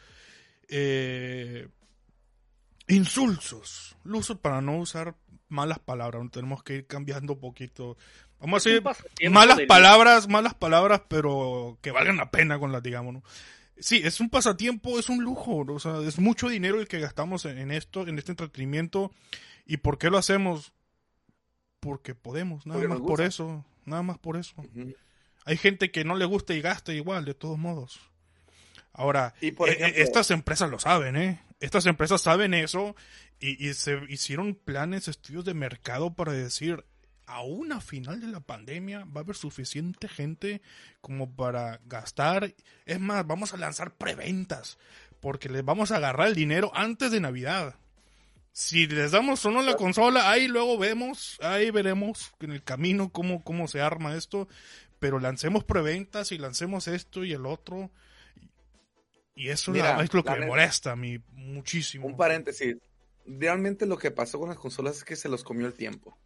[0.69, 1.69] eh,
[2.89, 5.15] insulsos, lujos para no usar
[5.49, 7.97] malas palabras, tenemos que ir cambiando un poquito.
[8.41, 8.83] Vamos a decir
[9.31, 13.23] malas de- palabras, malas palabras, pero que valgan la pena con las digamos, ¿no?
[13.79, 15.75] Sí, es un pasatiempo, es un lujo, ¿no?
[15.75, 19.11] o sea, es mucho dinero el que gastamos en esto, en este entretenimiento.
[19.67, 20.73] ¿Y por qué lo hacemos?
[21.81, 24.55] Porque podemos, nada Porque más por eso, nada más por eso.
[25.45, 28.01] Hay gente que no le gusta y gasta igual, de todos modos.
[28.93, 31.41] Ahora, Y por eh, ejemplo- eh, estas empresas lo saben, ¿eh?
[31.61, 32.95] Estas empresas saben eso
[33.39, 36.85] y, y se hicieron planes, estudios de mercado para decir,
[37.27, 40.61] aún a final de la pandemia va a haber suficiente gente
[41.01, 42.55] como para gastar.
[42.87, 44.79] Es más, vamos a lanzar preventas
[45.21, 47.77] porque les vamos a agarrar el dinero antes de Navidad.
[48.53, 53.43] Si les damos solo la consola, ahí luego vemos, ahí veremos en el camino cómo,
[53.45, 54.49] cómo se arma esto.
[54.99, 57.91] Pero lancemos preventas y lancemos esto y el otro.
[59.35, 62.07] Y eso Mira, la- es lo que me molesta a mí muchísimo.
[62.07, 62.77] Un paréntesis.
[63.25, 66.19] Realmente lo que pasó con las consolas es que se los comió el tiempo.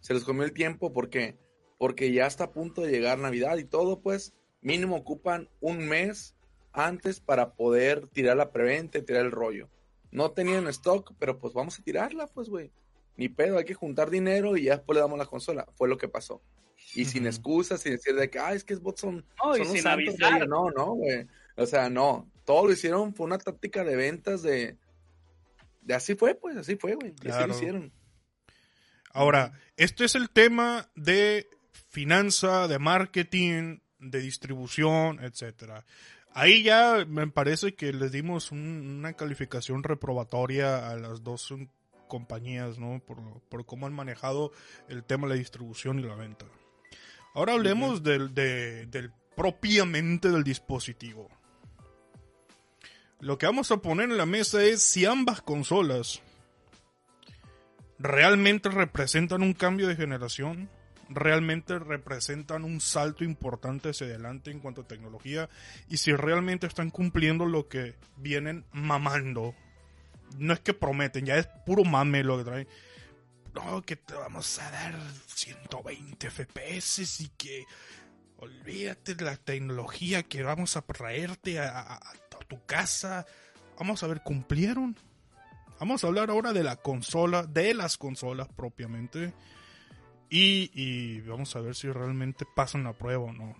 [0.00, 1.36] Se los comió el tiempo porque
[1.78, 6.36] porque ya está a punto de llegar Navidad y todo, pues mínimo ocupan un mes
[6.72, 9.68] antes para poder tirar la preventa y tirar el rollo.
[10.12, 12.70] No tenían stock, pero pues vamos a tirarla, pues, güey.
[13.16, 15.66] Ni pedo, hay que juntar dinero y ya después le damos la consola.
[15.74, 16.40] Fue lo que pasó.
[16.94, 19.66] Y sin excusas, sin decir de que, ah, es que Xbox son, No, y son
[19.68, 20.36] unos sin avisar.
[20.38, 20.48] güey".
[20.48, 21.26] No, no, güey.
[21.56, 22.30] O sea, no.
[22.44, 24.76] Todo lo hicieron, fue una táctica de ventas de...
[25.80, 27.10] de así fue, pues, así fue, güey.
[27.10, 27.46] Y así Claro.
[27.48, 27.92] lo hicieron.
[29.12, 31.46] Ahora, este es el tema de
[31.90, 35.84] finanza, de marketing, de distribución, etcétera.
[36.34, 41.54] Ahí ya me parece que les dimos un- una calificación reprobatoria a las dos
[42.08, 43.00] compañías, ¿no?
[43.06, 43.18] Por,
[43.48, 44.52] por cómo han manejado
[44.88, 46.46] el tema de la distribución y la venta.
[47.34, 51.28] Ahora hablemos del, de- del propiamente del dispositivo.
[53.20, 56.20] Lo que vamos a poner en la mesa es si ambas consolas
[57.98, 60.68] realmente representan un cambio de generación,
[61.14, 65.48] realmente representan un salto importante hacia adelante en cuanto a tecnología
[65.88, 69.54] y si realmente están cumpliendo lo que vienen mamando.
[70.38, 72.68] No es que prometen, ya es puro mame lo que traen.
[73.54, 74.94] No, que te vamos a dar
[75.26, 77.64] 120 FPS y que
[78.38, 83.26] olvídate de la tecnología que vamos a traerte a, a- a tu casa.
[83.78, 84.96] Vamos a ver, ¿cumplieron?
[85.78, 89.32] Vamos a hablar ahora de la consola, de las consolas propiamente.
[90.34, 93.54] Y, y vamos a ver si realmente pasan la prueba o no.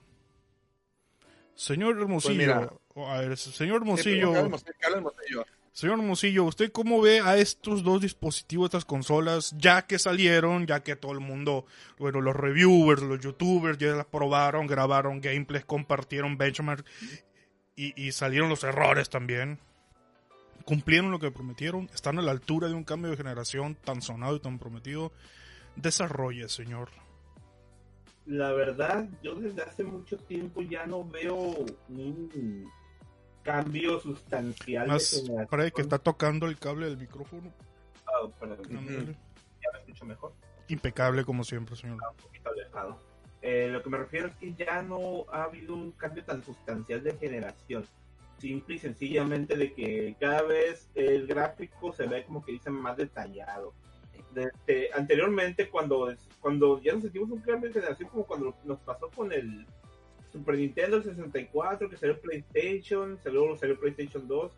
[1.55, 2.73] Señor Hermosillo, mira.
[2.95, 5.45] o a ver, señor Hermosillo, Hermosillo, Hermosillo.
[5.75, 10.83] Señor Hermosillo, ¿usted cómo ve a estos dos dispositivos, estas consolas, ya que salieron, ya
[10.83, 11.67] que todo el mundo,
[11.99, 16.87] bueno, los reviewers, los youtubers ya las probaron, grabaron gameplays, compartieron benchmark
[17.77, 19.59] y, y salieron los errores también?
[20.65, 21.91] ¿Cumplieron lo que prometieron?
[21.93, 25.13] ¿Están a la altura de un cambio de generación tan sonado y tan prometido?
[25.77, 26.91] Desarrolle, señor.
[28.27, 31.35] La verdad, yo desde hace mucho tiempo ya no veo
[31.89, 32.71] un
[33.43, 37.53] cambio sustancial Más, para que está tocando el cable del micrófono.
[38.07, 40.33] Ah, perdón, ya me escucho mejor.
[40.69, 41.99] Impecable como siempre, señor.
[42.11, 42.99] un poquito alejado.
[43.43, 47.03] Eh, lo que me refiero es que ya no ha habido un cambio tan sustancial
[47.03, 47.85] de generación.
[48.39, 52.97] Simple y sencillamente de que cada vez el gráfico se ve como que dicen más
[52.97, 53.75] detallado.
[54.35, 59.11] Desde- anteriormente, cuando, cuando ya nos sentimos un cambio de generación, como cuando nos pasó
[59.11, 59.67] con el
[60.33, 64.53] Super Nintendo el 64, que salió PlayStation, salió, salió PlayStation 2,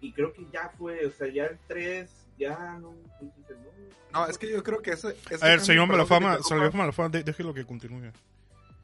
[0.00, 2.92] y creo que ya fue, o sea, ya el 3, ya no.
[3.20, 3.32] no,
[4.12, 5.14] No, es que yo creo que ese.
[5.30, 8.10] ese A ver, señor Malafama, señor Malafama, déjelo que continúe.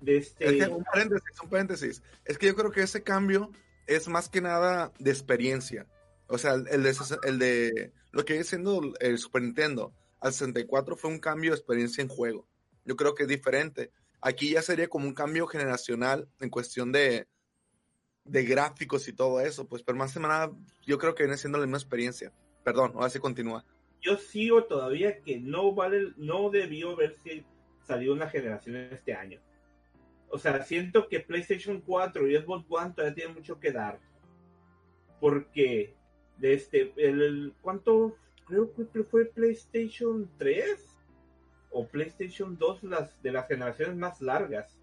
[0.01, 2.03] de este, Es que un paréntesis, un paréntesis.
[2.25, 3.51] Es que yo creo que ese cambio
[3.89, 5.87] es más que nada de experiencia.
[6.29, 10.97] O sea, el de, el de lo que viene siendo el Super Nintendo al 64
[10.97, 12.47] fue un cambio de experiencia en juego.
[12.85, 13.91] Yo creo que es diferente.
[14.21, 17.29] Aquí ya sería como un cambio generacional en cuestión de,
[18.25, 19.69] de gráficos y todo eso.
[19.69, 20.51] Pues, pero más nada,
[20.87, 22.33] yo creo que viene siendo la misma experiencia.
[22.65, 23.65] Perdón, ahora sí continúa.
[24.03, 27.45] yo sigo todavía que no vale, no debió haberse
[27.87, 29.41] salido una generación este año.
[30.31, 33.99] O sea, siento que PlayStation 4 y Xbox One todavía tienen mucho que dar.
[35.21, 35.95] Porque
[36.37, 38.17] de este, el- ¿cuánto?
[38.49, 40.97] Creo que fue PlayStation 3
[41.71, 44.81] o PlayStation 2 las de las generaciones más largas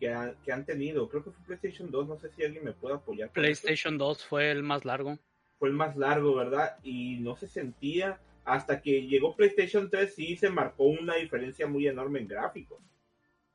[0.00, 1.08] que, ha- que han tenido.
[1.08, 3.26] Creo que fue PlayStation 2, no sé si alguien me puede apoyar.
[3.26, 5.18] eso PlayStation 2 fue el más largo.
[5.58, 6.76] fue el más largo, ¿verdad?
[6.82, 11.86] Y no se sentía hasta que llegó PlayStation 3 sí se marcó una diferencia muy
[11.86, 12.82] enorme en gráficos.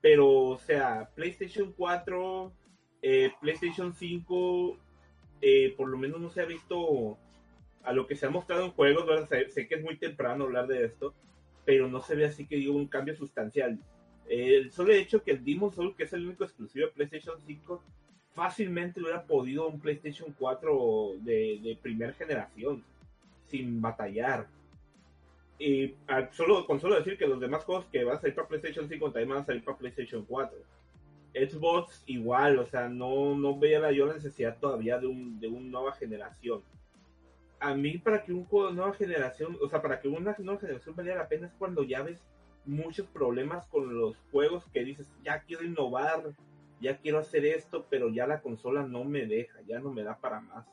[0.02, 2.52] Pero, o sea, PlayStation 4,
[3.02, 4.78] eh, PlayStation 5,
[5.42, 7.18] eh, por lo menos no se ha visto
[7.84, 9.28] a lo que se ha mostrado en juegos, ¿verdad?
[9.28, 11.14] Sé, sé que es muy temprano hablar de esto,
[11.66, 13.80] pero no se ve así que digo un cambio sustancial.
[14.28, 17.40] Eh, el solo hecho que el Demon Soul, que es el único exclusivo de PlayStation
[17.40, 17.84] 5,
[18.34, 22.84] fácilmente hubiera podido un PlayStation 4 de, de primera generación,
[23.48, 24.48] sin batallar.
[25.58, 28.48] Y ah, solo, con solo decir que los demás juegos que van a salir para
[28.48, 30.58] PlayStation 5 también van a salir para PlayStation 4.
[31.34, 35.70] Xbox igual, o sea, no, no veía yo la necesidad todavía de, un, de una
[35.70, 36.62] nueva generación.
[37.60, 40.60] A mí para que un juego de nueva generación, o sea, para que una nueva
[40.60, 42.24] generación valiera la pena es cuando ya ves
[42.66, 46.36] muchos problemas con los juegos que dices, ya quiero innovar,
[46.80, 50.18] ya quiero hacer esto, pero ya la consola no me deja, ya no me da
[50.18, 50.68] para más,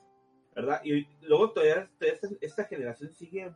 [0.55, 0.81] ¿verdad?
[0.85, 3.51] Y luego todavía esta, esta generación sigue,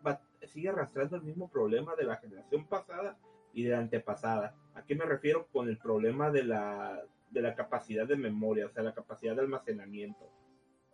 [0.46, 3.16] sigue arrastrando el mismo problema de la generación pasada
[3.52, 4.54] y de la antepasada.
[4.74, 8.70] ¿A qué me refiero con el problema de la, de la capacidad de memoria, o
[8.70, 10.30] sea, la capacidad de almacenamiento?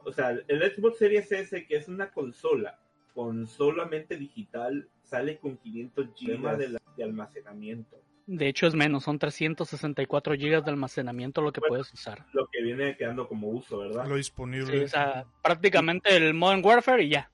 [0.04, 2.78] O sea, el Xbox Series S, que es una consola
[3.14, 8.00] con solamente digital, sale con 500 GB de, la- de almacenamiento.
[8.26, 11.70] De hecho es menos, son 364 GB de almacenamiento lo que Bueno.
[11.74, 12.26] puedes usar.
[12.32, 14.04] Lo que viene quedando como uso, ¿verdad?
[14.06, 14.84] Lo Sí, disponible.
[14.84, 17.30] o sea, prácticamente el Modern Warfare y ya.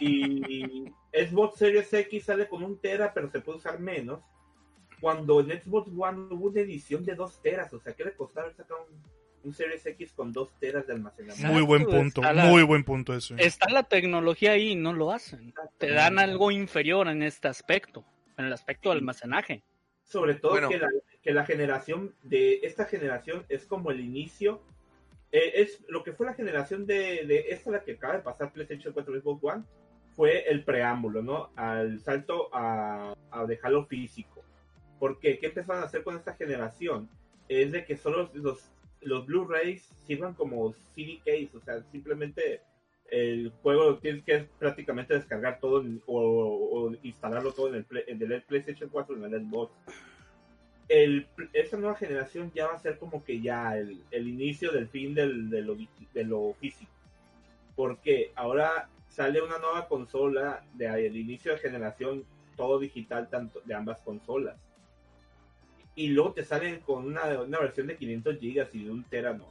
[0.00, 4.20] Y Xbox Series X sale con un tera, pero se puede usar menos.
[5.00, 8.52] Cuando en Xbox One hubo una edición de 2 teras, o sea, ¿qué le costaba
[8.52, 9.00] sacar un,
[9.44, 11.52] un Series X con 2 teras de almacenamiento?
[11.52, 13.34] Muy buen punto, la- muy buen punto ese.
[13.38, 15.54] Está la tecnología ahí y no lo hacen.
[15.78, 18.04] Te dan algo inferior en este aspecto,
[18.36, 19.62] en el aspecto de almacenaje.
[20.04, 20.68] Sobre todo Bueno.
[20.68, 24.62] que, la, que que la generación de esta generación es como el inicio,
[25.32, 28.52] eh, es lo que fue la generación de, de esta la que acaba de pasar
[28.52, 29.64] PlayStation 4 y Xbox One,
[30.16, 31.50] fue el preámbulo, ¿no?
[31.56, 34.42] Al salto a, a dejarlo físico.
[34.98, 37.08] Porque, ¿qué empezaron a hacer con esta generación?
[37.48, 42.60] Es de que solo los, los Blu-rays sirvan como CD case, o sea, simplemente
[43.10, 48.42] el juego tienes que prácticamente descargar todo o, o, instalarlo todo en el, en el
[48.42, 49.72] PlayStation 4 en el Xbox.
[50.88, 54.88] El, esta nueva generación ya va a ser como que ya el, el inicio del
[54.88, 55.76] fin del, de, lo,
[56.14, 56.90] de lo físico.
[57.76, 62.24] Porque ahora sale una nueva consola de, de inicio de generación,
[62.56, 64.56] todo digital tanto de ambas consolas.
[65.98, 69.32] Y luego te salen con una, una versión de 500 gigas y de un tera,
[69.32, 69.46] no.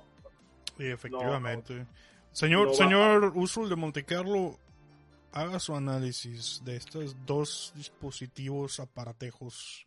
[0.77, 1.73] Sí, efectivamente.
[1.73, 1.87] No, no.
[2.31, 4.57] Señor, no señor Usul de Montecarlo,
[5.33, 9.85] haga su análisis de estos dos dispositivos aparatejos.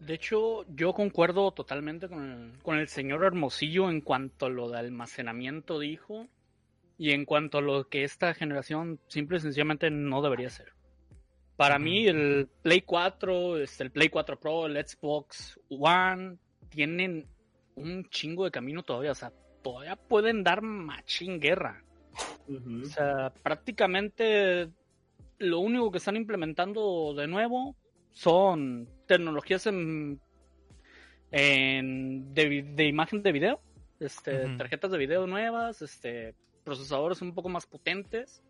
[0.00, 4.68] De hecho, yo concuerdo totalmente con el, con el señor Hermosillo en cuanto a lo
[4.70, 6.26] de almacenamiento dijo
[6.98, 10.72] y en cuanto a lo que esta generación simple y sencillamente no debería ser.
[11.56, 11.82] Para uh -huh.
[11.82, 16.38] mí el Play 4, el Play 4 Pro, el Xbox One
[16.70, 17.26] tienen
[17.74, 21.84] un chingo de camino todavía, o sea, todavía pueden dar machín guerra.
[22.48, 22.82] Uh -huh.
[22.82, 24.70] O sea, prácticamente
[25.38, 27.76] lo único que están implementando de nuevo
[28.12, 30.20] son tecnologías en,
[31.30, 33.60] en de, de, imagen de video,
[34.00, 34.58] este, uh -huh.
[34.58, 36.34] tarjetas de video nuevas, este,
[36.64, 38.42] procesadores un poco más potentes.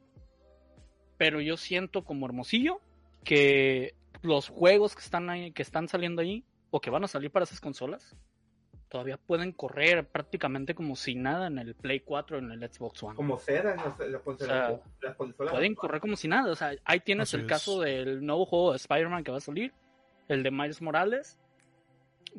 [1.19, 2.81] Pero yo siento como Hermosillo
[3.25, 7.31] que los juegos que están ahí, que están saliendo ahí, o que van a salir
[7.31, 8.17] para esas consolas,
[8.89, 13.17] todavía pueden correr prácticamente como si nada en el Play 4 en el Xbox One.
[13.17, 15.53] Como seda en las, las, consolas, o sea, las consolas.
[15.55, 16.53] Pueden correr como si nada.
[16.53, 17.49] O sea, ahí tienes Así el es.
[17.49, 19.73] caso del nuevo juego de Spider-Man que va a salir,
[20.29, 21.39] el de Miles Morales.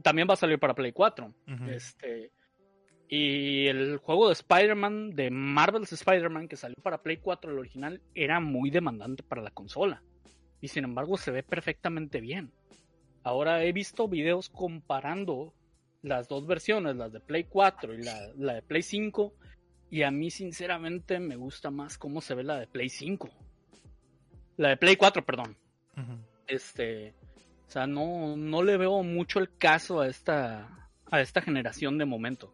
[0.04, 1.26] También va a salir para Play 4.
[1.26, 1.70] Uh -huh.
[1.74, 2.32] Este.
[3.08, 8.02] Y el juego de Spider-Man, de Marvel's Spider-Man, que salió para Play 4, el original,
[8.14, 10.04] era muy demandante para la consola.
[10.64, 12.50] Y sin embargo se ve perfectamente bien.
[13.22, 15.54] Ahora he visto videos comparando
[16.02, 19.34] las dos versiones, las de Play 4 y la, la, de Play 5,
[19.92, 23.30] y a mí sinceramente me gusta más cómo se ve la de Play 5.
[24.56, 25.58] La de Play 4, perdón.
[25.98, 26.18] Uh -huh.
[26.48, 27.14] Este,
[27.68, 32.06] o sea, no, no le veo mucho el caso a esta, a esta generación de
[32.06, 32.54] momento.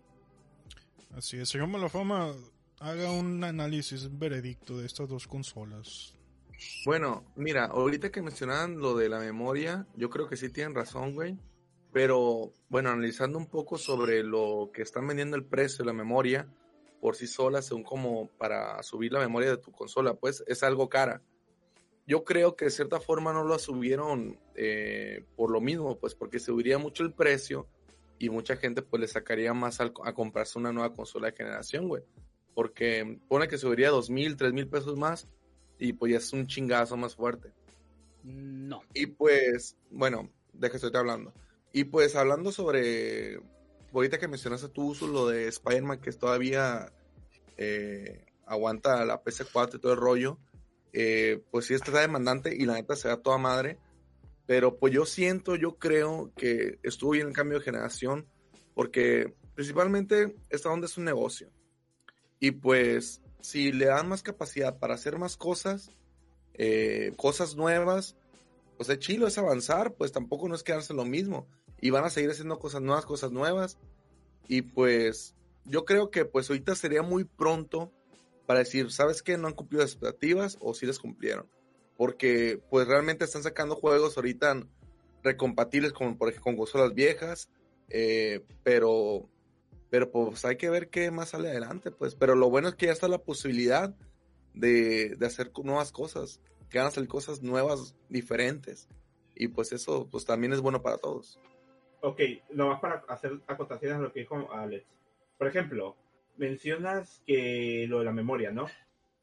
[1.16, 2.34] Así es, señor Malafama,
[2.80, 6.16] haga un análisis, un veredicto de estas dos consolas.
[6.86, 11.14] Bueno, mira, ahorita que mencionaban lo de la memoria, yo creo que sí tienen razón,
[11.14, 11.38] güey.
[11.92, 16.48] Pero, bueno, analizando un poco sobre lo que están vendiendo el precio de la memoria
[17.02, 20.90] por sí sola, según como para subir la memoria de tu consola, pues es algo
[20.90, 21.22] cara.
[22.06, 26.40] Yo creo que de cierta forma no lo subieron eh, por lo mismo, pues porque
[26.40, 27.68] subiría mucho el precio
[28.18, 31.88] y mucha gente pues le sacaría más al, a comprarse una nueva consola de generación,
[31.88, 32.04] güey.
[32.54, 35.28] Porque pone que subiría dos mil, tres mil pesos más
[35.80, 37.52] y pues ya es un chingazo más fuerte.
[38.24, 38.84] No.
[38.94, 41.34] Y pues, bueno, de que estoy hablando.
[41.72, 43.40] Y pues hablando sobre,
[43.94, 46.92] ahorita que mencionaste tu uso, lo de Spider-Man que todavía
[47.58, 50.38] eh, aguanta la PS4 y todo el rollo,
[50.92, 53.78] eh, pues sí está demandante y la neta se da toda madre.
[54.46, 58.26] Pero pues yo siento, yo creo que estuvo bien el cambio de generación,
[58.74, 61.52] porque principalmente esta onda es un negocio.
[62.40, 65.92] Y pues si le dan más capacidad para hacer más cosas,
[66.54, 68.16] eh, cosas nuevas,
[68.78, 71.48] pues es chilo, es avanzar, pues tampoco no es quedarse lo mismo.
[71.82, 73.78] Y van a seguir haciendo cosas nuevas, cosas nuevas.
[74.48, 77.92] Y pues yo creo que pues ahorita sería muy pronto
[78.46, 79.38] para decir, ¿sabes qué?
[79.38, 81.48] No han cumplido las expectativas o sí les cumplieron
[82.00, 84.66] porque pues realmente están sacando juegos ahorita
[85.22, 87.50] recompatibles con, por ejemplo, con consolas viejas,
[87.90, 89.28] eh, pero,
[89.90, 92.88] pero pues hay que ver qué más sale adelante, pues, pero lo bueno es que
[92.88, 93.96] ya está la posibilidad
[94.54, 98.88] de, de hacer nuevas cosas, que van a salir cosas nuevas, diferentes,
[99.36, 101.40] y pues eso pues también es bueno para todos.
[102.02, 102.22] Ok,
[102.52, 104.86] nomás para hacer acotaciones a lo que dijo Alex.
[105.38, 105.96] Por ejemplo,
[106.38, 108.68] mencionas que lo de la memoria, ¿no?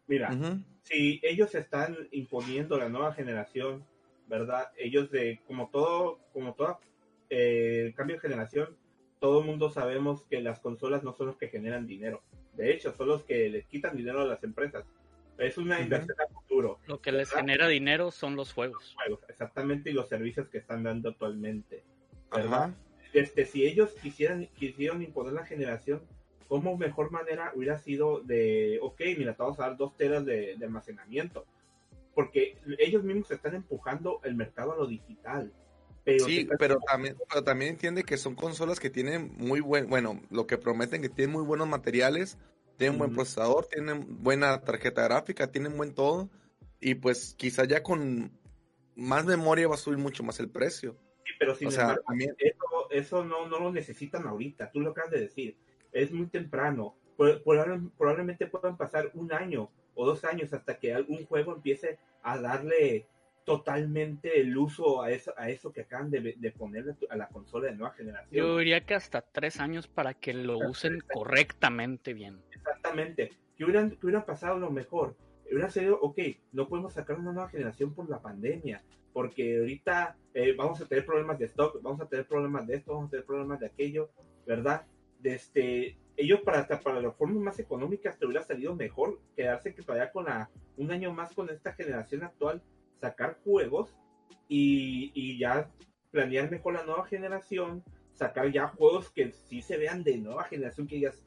[0.07, 0.65] Mira, uh -huh.
[0.83, 3.85] si ellos están imponiendo la nueva generación,
[4.27, 4.71] ¿verdad?
[4.77, 6.79] Ellos de, como todo, como todo
[7.31, 8.77] eh, cambio de generación,
[9.21, 12.23] todo el mundo sabemos que las consolas no son los que generan dinero.
[12.55, 14.85] De hecho, son los que les quitan dinero a las empresas.
[15.39, 15.83] Es una uh -huh.
[15.83, 16.79] inversión a futuro.
[16.87, 18.83] Lo que les genera dinero son los juegos.
[18.83, 21.83] Los juegos, exactamente, y los servicios que están dando actualmente.
[22.31, 22.75] ¿Verdad?
[23.13, 26.03] Este, si ellos quisieran, quisieran imponer la generación,
[26.49, 30.57] como mejor manera hubiera sido de, ok, mira, te vamos a dar dos teras de,
[30.57, 31.45] de, almacenamiento.
[32.15, 35.53] Porque ellos mismos están empujando el mercado a lo digital.
[36.07, 40.23] Pero Sí, pero también, pero también entiende que son consolas que tienen muy buen, bueno,
[40.31, 42.39] lo que prometen que tienen muy buenos materiales,
[42.77, 46.31] tienen buen procesador, tienen buena tarjeta gráfica, tienen buen todo,
[46.81, 48.31] y pues quizá ya con
[48.95, 50.97] más memoria va a subir mucho más el precio.
[51.25, 54.79] sí, pero sin o sea, embargo, también, eso, eso no, no lo necesitan ahorita, tú
[54.81, 55.57] lo acabas de decir,
[55.91, 61.27] es muy temprano, probable- probablemente puedan pasar un año o dos años hasta que algún
[61.27, 63.09] juego empiece a darle
[63.47, 67.69] totalmente el uso a eso, a eso que acaban de, de ponerle a la consola
[67.69, 68.45] de nueva generación.
[68.45, 72.43] Yo diría que hasta tres años para que lo usen correctamente bien.
[72.51, 73.31] Exactamente.
[73.57, 75.17] ¿Qué hubieran, qué hubiera pasado lo mejor?
[75.51, 76.19] Hubiera sido, ok,
[76.53, 78.83] no podemos sacar una nueva generación por la pandemia,
[79.13, 82.95] porque ahorita eh, vamos a tener problemas de stock, vamos a tener problemas de esto,
[82.95, 84.11] vamos a tener problemas de aquello,
[84.45, 84.85] ¿verdad?
[85.23, 90.11] Este, ellos para, para las formas más económicas te hubiera salido mejor quedarse que todavía
[90.11, 92.61] con la, un año más con esta generación actual,
[93.01, 93.95] sacar juegos
[94.49, 95.71] y, y ya
[96.11, 97.83] planear mejor la nueva generación,
[98.15, 101.23] sacar ya juegos que sí se vean de nueva generación, que digas,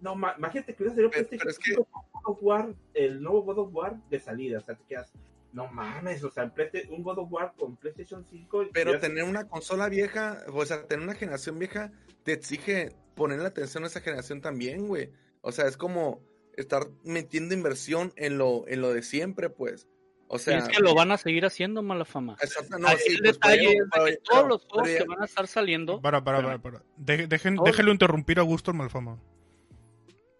[0.00, 2.74] no, ma- imagínate que hubiera salido Pero- pero es que- 5 con God of War,
[2.94, 5.12] el nuevo God of War de salida, o sea, te quedas,
[5.52, 6.52] no mames, o sea,
[6.90, 8.66] un God of War con PlayStation 5.
[8.72, 11.92] pero ya- tener una consola vieja, o sea, tener una generación vieja
[12.24, 15.10] te exige ponerle atención a esa generación también, güey.
[15.42, 16.20] O sea, es como
[16.56, 19.86] estar metiendo inversión en lo, en lo de siempre, pues.
[20.34, 22.36] O Y sea, es que lo van a seguir haciendo, mala fama.
[22.42, 25.26] exacto, no, sí, el pues, detalle es de que todos los juegos que van a
[25.26, 26.82] estar saliendo, Para, para, para, para.
[26.96, 27.56] De- dejen,
[27.88, 29.22] interrumpir a gusto el malfama.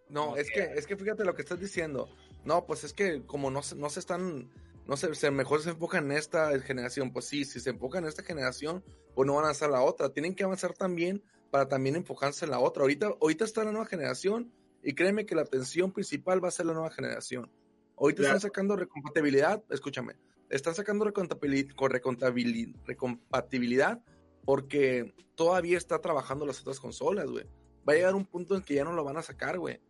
[0.08, 2.08] No, es que, es que fíjate lo que estás diciendo.
[2.44, 4.50] No, pues es que como no se, no se están,
[4.88, 7.12] no sé, se, mejor se enfocan en esta generación.
[7.12, 8.82] Pues sí, si se enfocan en esta generación,
[9.14, 10.08] pues no van a avanzar la otra.
[10.08, 11.22] Tienen que avanzar también
[11.52, 12.82] para también enfocarse en la otra.
[12.82, 16.66] Ahorita, ahorita está la nueva generación y créeme que la atención principal va a ser
[16.66, 17.48] la nueva generación.
[17.96, 18.36] Ahorita Claro.
[18.36, 20.16] están sacando recompatibilidad, escúchame,
[20.50, 24.00] están sacando recompatibilidad
[24.44, 27.44] porque todavía está trabajando las otras consolas, güey.
[27.88, 29.80] Va a llegar un punto en que ya no lo van a sacar, güey.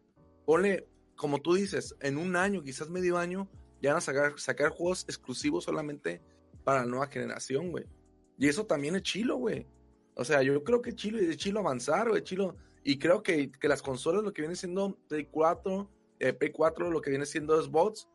[0.44, 0.86] Ponle,
[1.16, 3.48] como tú dices, en un año, quizás medio año,
[3.80, 6.20] ya van a sacar, sacar juegos exclusivos solamente
[6.64, 7.84] para la nueva generación, güey.
[8.38, 9.66] Y eso también es chilo, güey.
[10.16, 12.57] O sea, yo creo que es chilo, es chilo avanzar, güey, chilo.
[12.84, 15.90] Y creo que, que las consolas, lo que viene siendo Play 4,
[16.20, 18.08] eh, Play 4, lo que viene siendo Xbox,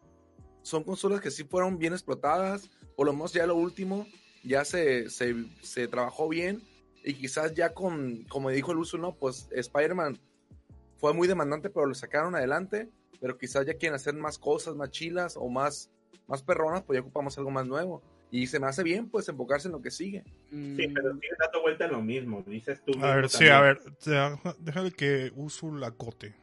[0.61, 2.69] son consolas que sí fueron bien explotadas.
[2.95, 4.05] Por lo menos ya lo último,
[4.43, 6.61] ya se, se, se trabajó bien.
[7.03, 10.19] Y quizás ya con, como dijo el uso, no, pues Spider-Man
[10.97, 12.89] fue muy demandante, pero lo sacaron adelante.
[13.21, 15.89] Pero quizás ya quieren hacer más cosas, más chilas o más,
[16.27, 18.01] más perronas, pues ya ocupamos algo más nuevo.
[18.31, 20.23] Y se me hace bien, pues, enfocarse en lo que sigue.
[20.51, 22.91] mm, Sí, pero sigue dando vuelta en lo mismo, dices tú.
[22.93, 23.53] A mismo ver, sí, también.
[23.55, 23.79] a ver.
[24.05, 26.35] deja- Déjale que uso la cote.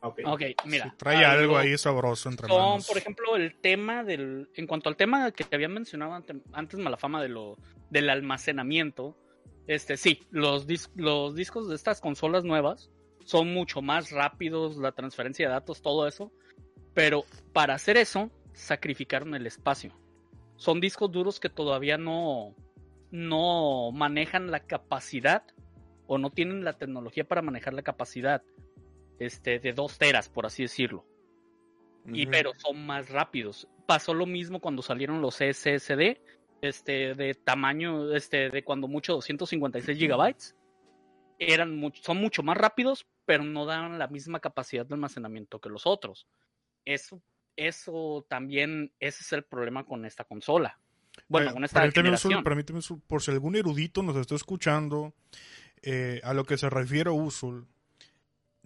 [0.00, 0.20] Ok.
[0.24, 0.84] ok, mira.
[0.84, 2.86] Sí, trae algo algo- ahí sabroso entre Son, manos.
[2.86, 4.48] por ejemplo, el tema del.
[4.54, 7.56] En cuanto al tema que te había mencionado ante- antes, Malafama, de lo,
[7.90, 9.16] del almacenamiento.
[9.66, 12.90] Este, sí, los, dis- los discos de estas consolas nuevas
[13.24, 16.30] son mucho más rápidos, la transferencia de datos, todo eso.
[16.94, 19.92] Pero para hacer eso, sacrificaron el espacio.
[20.56, 22.54] Son discos duros que todavía no,
[23.10, 25.42] no manejan la capacidad
[26.06, 28.42] o no tienen la tecnología para manejar la capacidad
[29.18, 31.04] este, de dos teras, por así decirlo
[32.12, 33.68] y pero son más rápidos.
[33.86, 36.18] Pasó lo mismo cuando salieron los SSD,
[36.60, 40.56] este, de tamaño, este, de cuando mucho 256 gigabytes.
[41.38, 45.68] Eran mucho, son mucho más rápidos, pero no dan la misma capacidad de almacenamiento que
[45.68, 46.26] los otros.
[46.84, 47.20] Eso,
[47.56, 50.78] eso también, ese es el problema con esta consola.
[51.28, 52.44] Bueno, con esta permíteme, generación.
[52.44, 55.14] Permíteme, por si algún erudito nos está escuchando,
[55.82, 57.66] eh, a lo que se refiere Usul,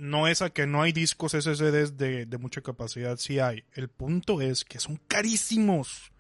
[0.01, 3.65] no es a que no hay discos SSDs de, de mucha capacidad, sí hay.
[3.75, 6.11] El punto es que son carísimos.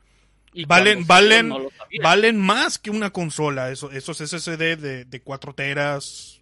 [0.52, 1.68] Y valen- valen- no.
[2.02, 6.40] Valen más que una consola, eso- esos SSD de, de 4 teras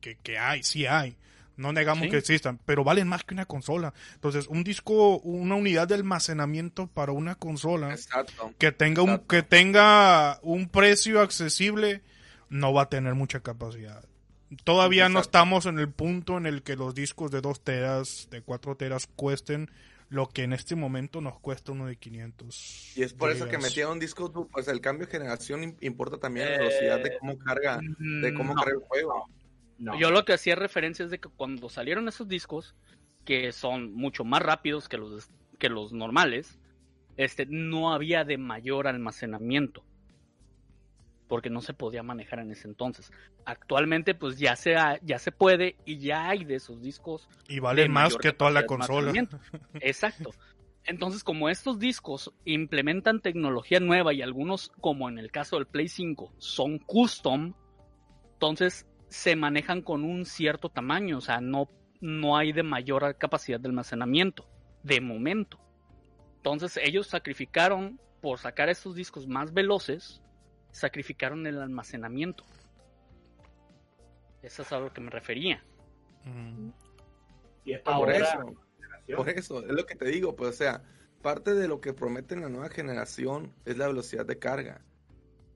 [0.00, 1.16] que, que hay, sí hay.
[1.56, 2.10] No negamos Sí.
[2.10, 3.92] que existan, pero valen más que una consola.
[4.14, 8.52] Entonces, un disco, una unidad de almacenamiento para una consola Exacto.
[8.58, 12.02] que tenga un que tenga un precio accesible
[12.48, 14.04] no va a tener mucha capacidad.
[14.64, 18.42] Todavía no estamos en el punto en el que los discos de 2 teras, de
[18.42, 19.70] 4 teras cuesten
[20.08, 22.96] lo que en este momento nos cuesta uno de 500.
[22.96, 26.50] Y es por eso que metieron discos, pues el cambio de generación im- importa también
[26.50, 28.62] la velocidad de cómo carga, de cómo Mm, No.
[28.62, 29.28] carga el juego.
[29.78, 29.98] No.
[29.98, 32.74] Yo lo que hacía referencia es de que cuando salieron esos discos,
[33.24, 35.30] que son mucho más rápidos que los,
[35.60, 36.58] que los normales,
[37.16, 39.84] este, no había de mayor almacenamiento.
[41.30, 43.10] Porque no se podía manejar en ese entonces.
[43.44, 47.28] Actualmente, pues ya se, ha- ya se puede y ya hay de esos discos.
[47.48, 49.12] Y valen más que toda la consola.
[49.74, 50.32] Exacto.
[50.84, 55.86] Entonces, como estos discos implementan tecnología nueva y algunos, como en el caso del Play
[55.86, 57.54] 5, son custom,
[58.32, 61.68] entonces se manejan con un cierto tamaño, o sea, no,
[62.00, 64.48] no hay de mayor capacidad de almacenamiento,
[64.82, 65.60] de momento.
[66.36, 70.22] Entonces ellos sacrificaron, por sacar estos discos más veloces,
[70.72, 72.44] sacrificaron el almacenamiento.
[74.42, 75.62] Eso es a lo que me refería.
[76.24, 76.70] Mm.
[77.64, 78.56] Y es para Por eso,
[79.16, 80.82] por eso, es lo que te digo, pues o sea,
[81.22, 84.82] parte de lo que prometen la nueva generación es la velocidad de carga.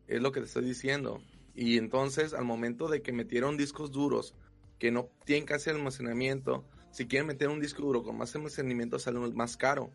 [0.07, 1.23] Es lo que te estoy diciendo.
[1.55, 4.35] Y entonces, al momento de que metieron discos duros
[4.79, 9.19] que no tienen casi almacenamiento, si quieren meter un disco duro con más almacenamiento sale
[9.19, 9.91] más caro.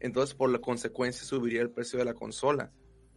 [0.00, 2.72] Entonces, por la consecuencia, subiría el precio de la consola.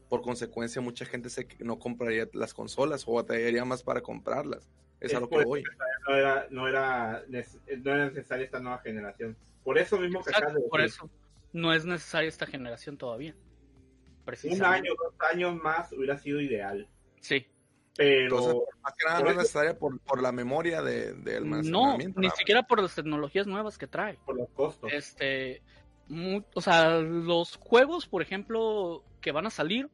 [0.10, 4.70] Por consecuencia, mucha gente se, no compraría las consolas o batallaría más para comprarlas.
[5.00, 5.64] Es a lo que voy.
[6.08, 9.38] no era, no era, no era necesaria esta nueva generación.
[9.64, 11.10] Por eso mismo que de por decir, eso
[11.54, 13.36] no es necesaria esta generación todavía.
[14.44, 16.88] un año, dos años más hubiera sido ideal.
[17.20, 17.46] Sí.
[17.96, 21.42] Pero Entonces, más que nada por no es necesaria por, por la memoria de, de
[21.42, 24.18] No, ni siquiera por las tecnologías nuevas que trae.
[24.26, 24.92] por los costos.
[24.94, 25.62] Este,
[26.54, 29.90] o sea, los juegos, por ejemplo, que van a salir,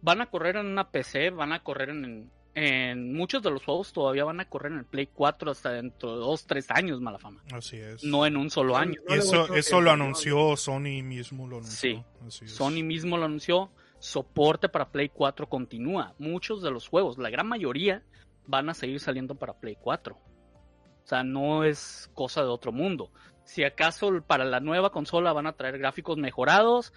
[0.00, 3.92] van a correr en una PC, van a correr en, en muchos de los juegos
[3.92, 7.18] todavía van a correr en el Play 4 hasta dentro de dos, tres años, mala
[7.18, 7.42] fama.
[7.52, 8.04] Así es.
[8.04, 9.00] No en un solo año.
[9.08, 11.98] Y eso, eso lo anunció Sony mismo, lo anunció.
[11.98, 12.04] Sí.
[12.24, 12.52] Así es.
[12.52, 16.14] Sony mismo lo anunció, soporte para Play 4 continúa.
[16.20, 18.04] Muchos de los juegos, la gran mayoría,
[18.46, 20.14] van a seguir saliendo para Play 4.
[20.14, 23.10] O sea, no es cosa de otro mundo.
[23.42, 26.92] Si acaso para la nueva consola van a traer gráficos mejorados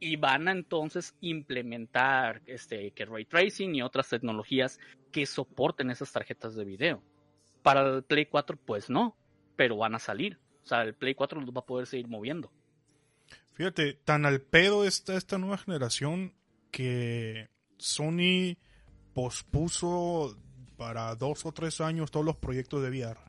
[0.00, 4.78] y van a entonces implementar este que ray tracing y otras tecnologías
[5.12, 7.02] que soporten esas tarjetas de video.
[7.62, 9.16] Para el Play 4 pues no,
[9.56, 10.38] pero van a salir.
[10.62, 12.50] O sea, el Play 4 los va a poder seguir moviendo.
[13.52, 16.34] Fíjate, tan al pedo está esta nueva generación
[16.70, 18.56] que Sony
[19.14, 20.36] pospuso
[20.76, 23.27] para dos o tres años todos los proyectos de VR.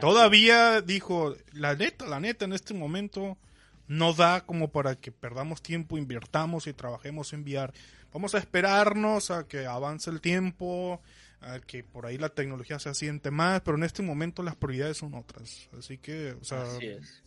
[0.00, 3.38] Todavía dijo, la neta, la neta, en este momento
[3.86, 7.72] no da como para que perdamos tiempo, invirtamos y trabajemos en VR.
[8.12, 11.02] Vamos a esperarnos a que avance el tiempo,
[11.40, 14.98] a que por ahí la tecnología se asiente más, pero en este momento las prioridades
[14.98, 15.68] son otras.
[15.78, 17.22] Así que, o sea, Así es.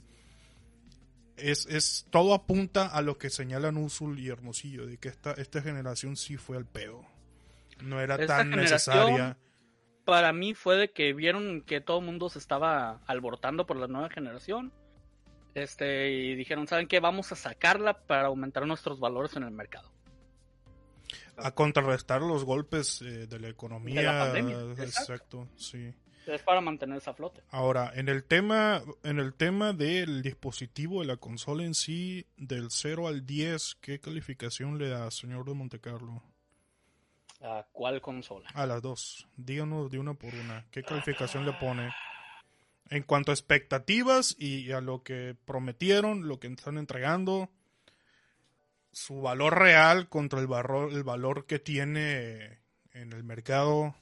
[1.36, 5.62] es, es todo apunta a lo que señalan Usul y Hermosillo, de que esta, esta
[5.62, 7.06] generación sí fue al pedo.
[7.82, 9.38] No era Esta tan necesaria.
[10.08, 13.88] Para mí fue de que vieron que todo el mundo se estaba alborotando por la
[13.88, 14.72] nueva generación.
[15.54, 17.02] Este, y dijeron, ¿saben qué?
[17.02, 19.92] Vamos a sacarla para aumentar nuestros valores en el mercado.
[21.36, 24.00] A contrarrestar los golpes eh, de la economía.
[24.00, 25.48] De la pandemia, Exacto, exacto.
[25.58, 25.94] sí.
[26.26, 27.44] Es para mantener esa flote.
[27.50, 32.68] Ahora, en el tema, en el tema del dispositivo de la consola en sí, del
[32.70, 36.24] 0 al 10, ¿qué calificación le da, señor de Montecarlo?
[37.42, 38.50] ¿A cuál consola?
[38.54, 39.28] A las dos.
[39.36, 40.66] Díganos de una por una.
[40.72, 41.92] ¿Qué calificación le pone?
[42.90, 47.50] En cuanto a expectativas y a lo que prometieron, lo que están entregando,
[48.92, 52.60] su valor real contra el valor, el valor que tiene
[52.94, 53.96] en el mercado.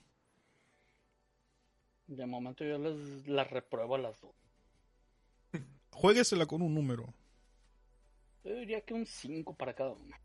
[2.07, 4.35] De momento yo les las repruebo a las dos.
[5.91, 7.13] Jueguesela con un número.
[8.43, 10.19] Yo diría que un 5 para cada una.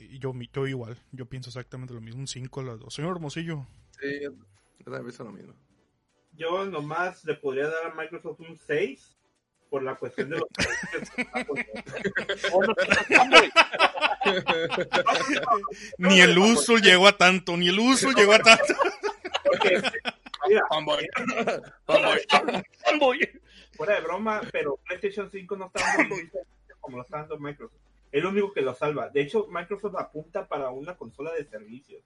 [0.00, 2.94] Y Yo, mi- yo igual, yo pienso exactamente lo mismo, un 5 a las dos.
[2.94, 3.66] Señor Hermosillo,
[4.00, 4.30] Sí, yo
[4.84, 5.54] también pienso lo mismo.
[6.36, 9.16] Yo nomás le podría dar a Microsoft un 6
[9.68, 10.48] por la cuestión de los
[15.98, 18.74] ni el uso llegó a tanto, ni el uso llegó a tanto.
[19.44, 19.80] Porque,
[20.48, 21.08] mira, Fanboy.
[23.76, 26.40] fuera de broma, pero PlayStation 5 no está servicio
[26.80, 27.80] como lo está dando Microsoft.
[28.12, 29.08] Es lo único que lo salva.
[29.08, 32.02] De hecho, Microsoft apunta para una consola de servicios.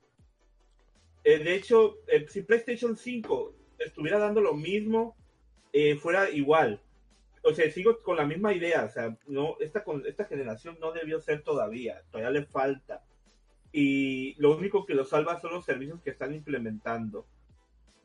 [1.24, 5.16] Eh, de hecho, eh, si PlayStation 5 estuviera dando lo mismo,
[5.72, 6.80] eh, fuera igual.
[7.42, 8.84] O sea, sigo con la misma idea.
[8.84, 12.02] O sea, no, esta, esta generación no debió ser todavía.
[12.10, 13.02] Todavía le falta.
[13.72, 17.26] Y lo único que lo salva son los servicios que están implementando.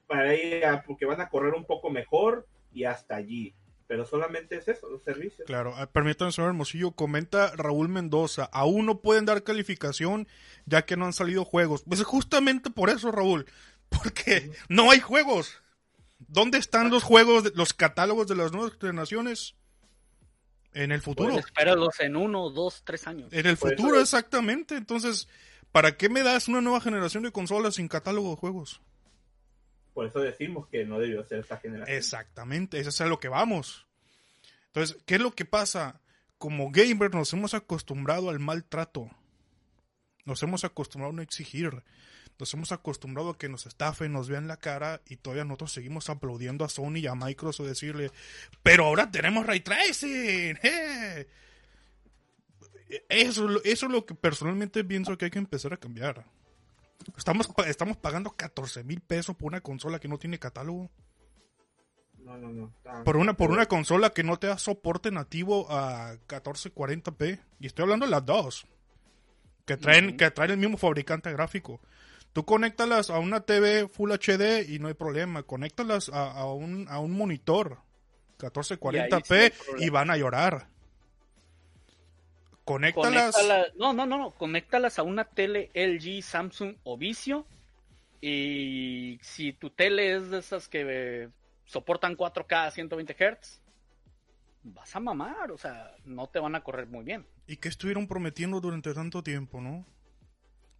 [0.07, 3.53] Para ella, porque van a correr un poco mejor y hasta allí.
[3.89, 5.47] Pero solamente es eso, los servicios.
[5.47, 10.27] Claro, ah, permítanme, señor Hermosillo, comenta Raúl Mendoza, aún no pueden dar calificación
[10.67, 11.81] ya que no han salido juegos.
[11.87, 13.47] Pues es justamente por eso, Raúl,
[13.89, 15.55] porque no hay juegos.
[16.19, 19.55] ¿Dónde están los juegos, de- los catálogos de las nuevas generaciones?
[20.73, 21.33] En el futuro.
[21.33, 23.33] Pues espéralos en uno, dos, tres años.
[23.33, 24.75] En el Por futuro, eso- exactamente.
[24.75, 25.27] Entonces,
[25.71, 28.81] ¿para qué me das una nueva generación de consolas sin catálogo de juegos?
[29.99, 31.97] Por eso decimos que no debió ser esta generación.
[31.97, 33.85] Exactamente, eso es a lo que vamos.
[34.67, 35.99] Entonces, ¿qué es lo que pasa?
[36.37, 39.11] Como gamer nos hemos acostumbrado al maltrato.
[40.23, 41.83] Nos hemos acostumbrado a no exigir.
[42.39, 46.09] Nos hemos acostumbrado a que nos estafen, nos vean la cara y todavía nosotros seguimos
[46.09, 48.09] aplaudiendo a Sony y a Microsoft decirle,
[48.63, 50.59] pero ahora tenemos ray tracing.
[50.63, 51.27] ¡eh!".
[53.09, 56.23] Eso, eso es lo que personalmente pienso que hay que empezar a cambiar.
[57.17, 60.89] Estamos, pa- estamos pagando 14 mil pesos por una consola que no tiene catálogo.
[62.17, 62.73] No, no, no.
[63.05, 67.39] Por una, por una consola que no te da soporte nativo a 1440p.
[67.59, 68.67] Y estoy hablando de las dos.
[69.65, 71.79] Que traen, que traen el mismo fabricante gráfico.
[72.33, 75.43] Tú conéctalas a una TV Full HD y no hay problema.
[75.43, 77.79] Conéctalas a, a un, a un monitor
[78.37, 79.33] 1440p sí
[79.77, 80.69] hay y, van a llorar.
[82.69, 83.35] Conéctalas.
[83.35, 87.47] Conéctala- no, no, no, no, conéctalas a una tele LG, Samsung o Vizio.
[88.21, 91.29] Y si tu tele es de esas que eh,
[91.65, 93.59] soportan 4K a 120 Hz,
[94.61, 97.25] vas a mamar, o sea, no te van a correr muy bien.
[97.47, 99.83] ¿Y qué estuvieron prometiendo durante tanto tiempo, no?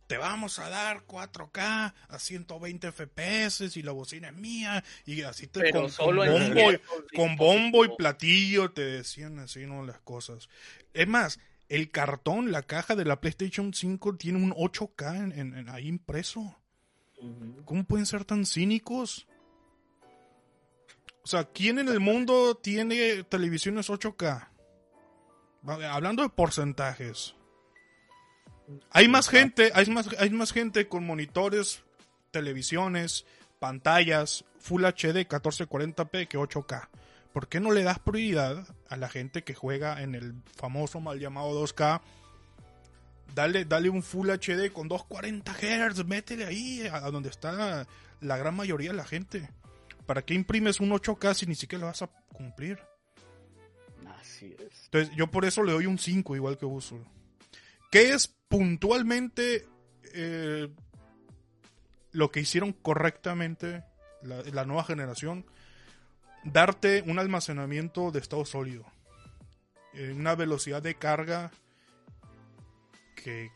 [0.05, 5.47] Te vamos a dar 4K a 120 FPS y la bocina es mía y así
[5.47, 9.83] te Pero con, solo con bombo, y- con bombo y platillo te decían así, ¿no?
[9.85, 10.49] Las cosas.
[10.93, 15.55] Es más, el cartón, la caja de la PlayStation 5 tiene un 8K en, en-
[15.57, 16.57] en ahí impreso.
[17.65, 19.27] ¿Cómo pueden ser tan cínicos?
[21.23, 24.47] O sea, ¿quién en el mundo tiene televisiones 8K?
[25.67, 27.35] Va- Hablando de porcentajes.
[28.91, 31.83] Hay más gente, hay más, hay más gente con monitores,
[32.31, 33.25] televisiones,
[33.59, 36.87] pantallas, Full HD 1440p que 8K.
[37.33, 41.19] ¿Por qué no le das prioridad a la gente que juega en el famoso mal
[41.19, 42.01] llamado 2K?
[43.35, 47.85] Dale, dale un Full HD con 240 Hz, métele ahí a, donde está
[48.21, 49.49] la gran mayoría de la gente.
[50.07, 52.79] ¿Para qué imprimes un 8K si ni siquiera lo vas a cumplir?
[54.19, 54.85] Así es.
[54.85, 57.05] Entonces, yo por eso le doy un 5 igual que Usul.
[57.91, 59.67] ¿Qué es puntualmente
[60.13, 60.67] eh,
[62.11, 63.83] lo que hicieron correctamente
[64.23, 65.45] la, la nueva generación?
[66.43, 68.85] Darte un almacenamiento de estado sólido.
[69.93, 71.51] Eh, una velocidad de carga
[73.15, 73.51] que,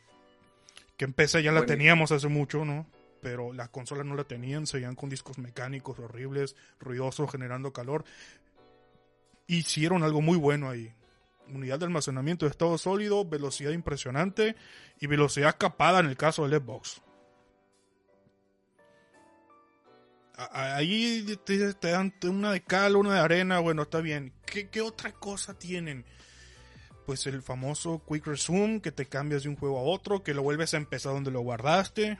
[0.97, 1.77] que en PC ya la Buenísimo.
[1.77, 2.87] teníamos hace mucho, ¿no?
[3.21, 8.03] Pero las consolas no la tenían, seguían con discos mecánicos horribles, ruidosos, generando calor.
[9.47, 10.93] Hicieron algo muy bueno ahí
[11.47, 14.55] unidad de almacenamiento de estado sólido, velocidad impresionante
[14.99, 17.01] y velocidad capada en el caso del Xbox.
[20.51, 24.33] Ahí te, te dan una de cal, una de arena, bueno, está bien.
[24.45, 26.05] ¿Qué, qué otra cosa tienen?
[27.05, 30.41] Pues el famoso Quick Resume, que te cambias de un juego a otro, que lo
[30.43, 32.17] vuelves a empezar donde lo guardaste.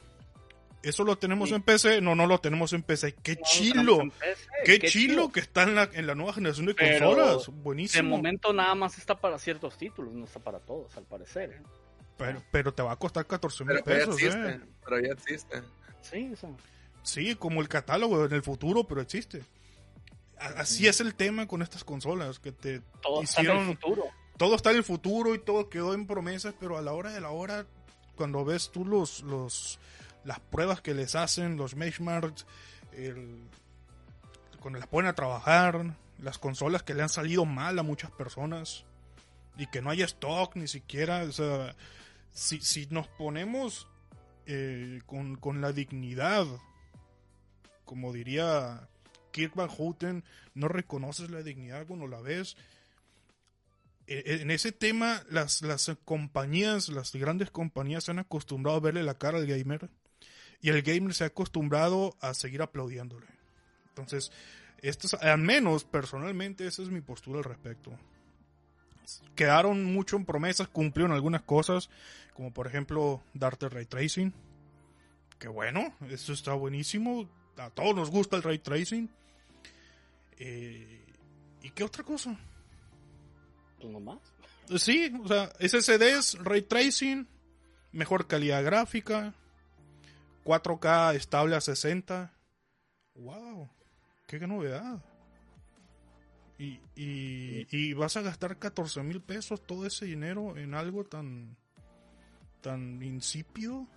[0.82, 1.56] ¿Eso lo tenemos Sí.
[1.56, 2.02] en PC?
[2.02, 3.16] No, no lo tenemos en PC.
[3.24, 3.98] ¡Qué No, chilo!
[4.20, 7.46] PC, ¡Qué, chilo que está en la, en la nueva generación de Pero, consolas!
[7.48, 8.10] De Buenísimo.
[8.18, 11.52] momento nada más está para ciertos títulos, no está para todos, al parecer.
[11.52, 11.62] ¿eh?
[12.18, 14.50] Pero, pero te va a costar 14 mil ya pesos, existe.
[14.50, 14.60] ¿eh?
[14.84, 15.62] Pero ya existe.
[16.02, 16.34] Sí,
[17.04, 19.44] Sí, como el catálogo en el futuro, pero existe.
[20.38, 23.78] Así es el tema con estas consolas, que te todo está en el hicieron...
[23.78, 24.04] futuro.
[24.38, 27.22] Todo está en el futuro y todo quedó en promesas, pero a la hora de
[27.22, 27.68] la hora,
[28.16, 29.80] cuando ves tú los, los
[30.24, 32.46] las pruebas que les hacen, los benchmarks,
[32.94, 33.42] el,
[34.60, 38.86] cuando las ponen a trabajar, las consolas que le han salido mal a muchas personas
[39.58, 41.76] y que no hay stock ni siquiera, o sea,
[42.32, 43.88] si, si nos ponemos
[44.46, 46.46] eh, con, con la dignidad,
[47.86, 48.88] como diría
[49.32, 50.24] Kirk Van Houten,
[50.54, 52.56] no reconoces la dignidad cuando la ves.
[54.08, 59.04] E- En ese tema, las, las compañías, las grandes compañías se han acostumbrado a verle
[59.04, 59.90] la cara al gamer
[60.62, 63.28] y el gamer se ha acostumbrado a seguir aplaudiéndole.
[63.90, 64.32] Entonces,
[64.82, 67.92] esto es- al menos personalmente, esa es mi postura al respecto.
[69.36, 71.90] Quedaron mucho en promesas, cumplieron algunas cosas,
[72.34, 74.34] como por ejemplo darte ray tracing.
[75.40, 77.30] Que bueno, eso está buenísimo.
[77.58, 79.10] A todos nos gusta el ray tracing.
[80.40, 81.06] Eh,
[81.62, 82.38] ¿Y qué otra cosa?
[83.80, 84.20] Pues nomás.
[84.78, 87.28] Sí, o sea, SSDs, ray tracing,
[87.92, 89.34] mejor calidad gráfica,
[90.46, 92.34] 4K estable a 60.
[93.16, 93.70] ¡Wow!
[94.28, 95.04] ¡Qué novedad!
[96.58, 101.58] Y, y, y vas a gastar 14 mil pesos todo ese dinero en algo tan,
[102.62, 103.88] tan insípido.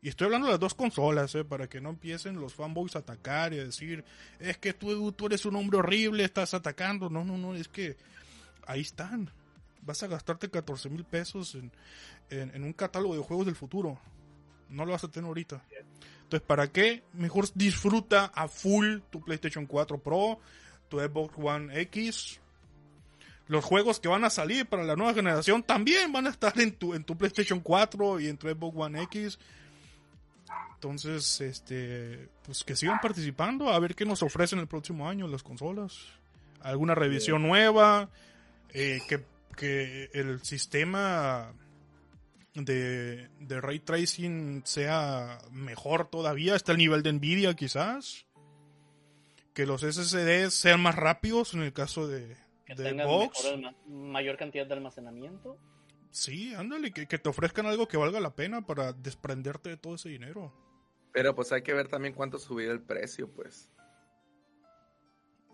[0.00, 1.44] Y estoy hablando de las dos consolas, ¿eh?
[1.44, 4.04] para que no empiecen los fanboys a atacar y a decir,
[4.38, 7.10] es que tú, tú eres un hombre horrible, estás atacando.
[7.10, 7.96] No, no, no, es que
[8.66, 9.30] ahí están.
[9.82, 11.72] Vas a gastarte 14 mil pesos en,
[12.30, 13.98] en, en un catálogo de juegos del futuro.
[14.68, 15.62] No lo vas a tener ahorita.
[16.22, 17.02] Entonces, ¿para qué?
[17.14, 20.38] Mejor disfruta a full tu PlayStation 4 Pro,
[20.88, 22.38] tu Xbox One X.
[23.46, 26.72] Los juegos que van a salir para la nueva generación también van a estar en
[26.72, 29.38] tu, en tu PlayStation 4 y en tu Xbox One X.
[30.74, 35.42] Entonces, este, pues que sigan participando, a ver qué nos ofrecen el próximo año las
[35.42, 36.06] consolas.
[36.60, 38.08] Alguna revisión nueva,
[38.72, 39.24] eh, que,
[39.56, 41.52] que el sistema
[42.54, 48.26] de, de ray tracing sea mejor todavía, está el nivel de Nvidia quizás.
[49.54, 54.36] Que los SSDs sean más rápidos en el caso de, Que de tengan mejor mayor
[54.36, 55.56] cantidad de almacenamiento.
[56.10, 59.94] Sí, ándale, que, que te ofrezcan algo que valga la pena para desprenderte de todo
[59.94, 60.52] ese dinero.
[61.12, 63.70] Pero pues hay que ver también cuánto subir el precio, pues.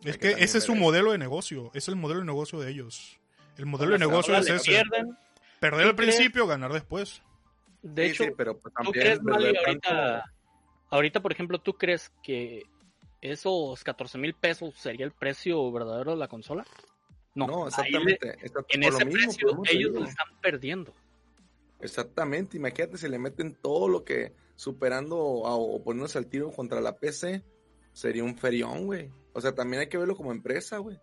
[0.03, 2.71] Es Hay que ese es su modelo de negocio, es el modelo de negocio de
[2.71, 3.19] ellos.
[3.57, 4.71] El modelo de negocio es ese.
[4.71, 5.17] pierden.
[5.61, 6.15] Perder ¿Tú al crees?
[6.17, 7.23] principio, ganar después.
[7.83, 10.25] De Sí, hecho, sí, pero pues ¿tú también crees, Mali, ver ahorita,
[10.91, 12.65] ahorita, por ejemplo, tú crees que
[13.21, 16.65] esos 14 mil pesos sería el precio verdadero de la consola?
[17.35, 18.27] No, No, exactamente.
[18.27, 18.33] le-
[18.69, 20.95] en ese lo mismo, precio ellos lo están perdiendo.
[21.81, 25.17] Exactamente, imagínate si le meten todo lo que superando
[25.47, 27.43] a- o poniéndose al tiro contra la PC,
[27.93, 29.11] sería un ferión, güey.
[29.33, 30.97] O sea, también hay que verlo como empresa, güey.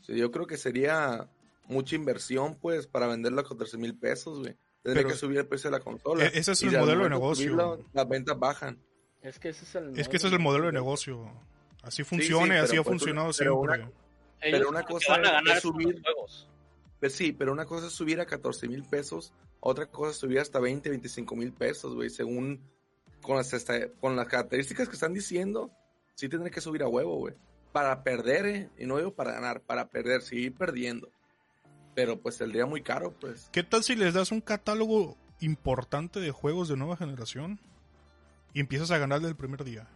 [0.00, 1.28] O sea, yo creo que sería
[1.66, 4.56] mucha inversión, pues, para venderlo a 14 mil pesos, güey.
[4.82, 6.24] Tendría Pero- que subir el precio de la consola.
[6.24, 7.44] E- ese es el modelo de negocio.
[7.44, 8.78] subirlo, las ventas bajan.
[9.22, 11.30] Es que ese es el Es que ese es el modelo de negocio.
[11.82, 13.94] Así funciona y así ha pues, funcionado una- siempre.
[14.40, 16.46] Pero una cosa van a es- subir- juegos.
[16.98, 20.38] Pues sí, pero una cosa es subir a 14 mil pesos, otra cosa es subir
[20.38, 22.60] hasta 20, 25 mil pesos, güey, según
[23.22, 25.70] con las, esta- con las características que están diciendo,
[26.14, 27.34] sí tendré que subir a huevo, güey.
[27.72, 28.68] Para perder, ¿eh?
[28.78, 31.08] Y no digo para ganar, para perder, seguir perdiendo.
[31.94, 33.48] Pero pues saldría muy caro, pues.
[33.52, 37.58] ¿Qué tal si les das un catálogo importante de juegos de nueva generación
[38.52, 39.86] y empiezas a ganar del primer día?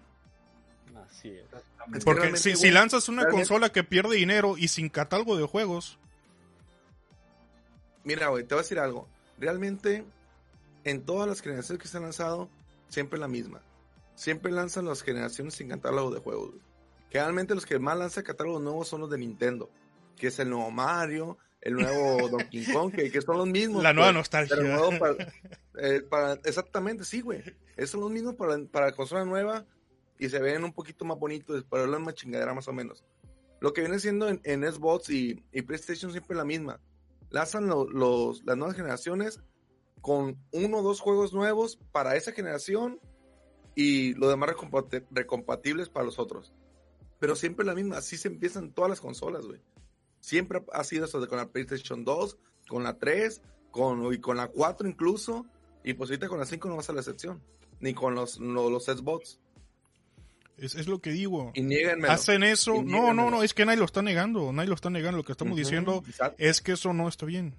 [1.19, 1.45] Así es.
[1.45, 5.45] Es que Porque si, lanzas una realmente- consola que pierde dinero y sin catálogo de
[5.47, 5.99] juegos,
[8.05, 9.09] Mira, güey, te voy a decir algo.
[9.39, 10.05] Realmente,
[10.85, 12.51] en todas las generaciones que se han lanzado,
[12.89, 13.62] siempre la misma.
[14.15, 16.51] Siempre lanzan las generaciones sin catálogo de juegos.
[16.51, 16.62] güey.
[17.11, 19.71] Generalmente los que más lanzan catálogos nuevos son los de Nintendo,
[20.17, 23.83] que es el nuevo Mario, el nuevo Donkey Kong, que, que son los mismos.
[23.83, 24.57] la nueva pues, nostalgia.
[24.57, 25.33] pero nuevo para,
[25.79, 27.43] eh, para- exactamente, sí, güey.
[27.77, 29.65] Esos son los mismos para, para consola nueva
[30.19, 33.05] y se ven un poquito más bonitos, pero es la misma chingadera más o menos.
[33.61, 36.81] Lo que viene siendo en, en Xbox y, y PlayStation siempre la misma.
[37.31, 39.41] Lanzan lo- los, las nuevas generaciones
[40.01, 43.01] con uno o dos juegos nuevos para esa generación
[43.75, 46.53] y lo demás recompati- recompatibles para los otros.
[47.19, 49.61] Pero siempre la misma, así se empiezan todas las consolas, güey.
[50.21, 52.39] Siempre ha sido eso de con la PlayStation 2,
[52.69, 53.41] con la 3,
[53.71, 55.47] con, y con la 4 incluso,
[55.83, 57.43] y pues ahorita con la 5 no va a ser la excepción,
[57.81, 59.41] ni con los, no- los Xbox.
[60.57, 61.53] Es, es lo que digo.
[61.55, 62.09] Y nieguenme.
[62.09, 62.77] Hacen eso.
[62.77, 64.53] Y No, no, no, es que nadie lo está negando.
[64.53, 65.19] Nadie lo está negando.
[65.19, 66.03] Lo que estamos diciendo
[66.39, 67.57] es que eso no está bien.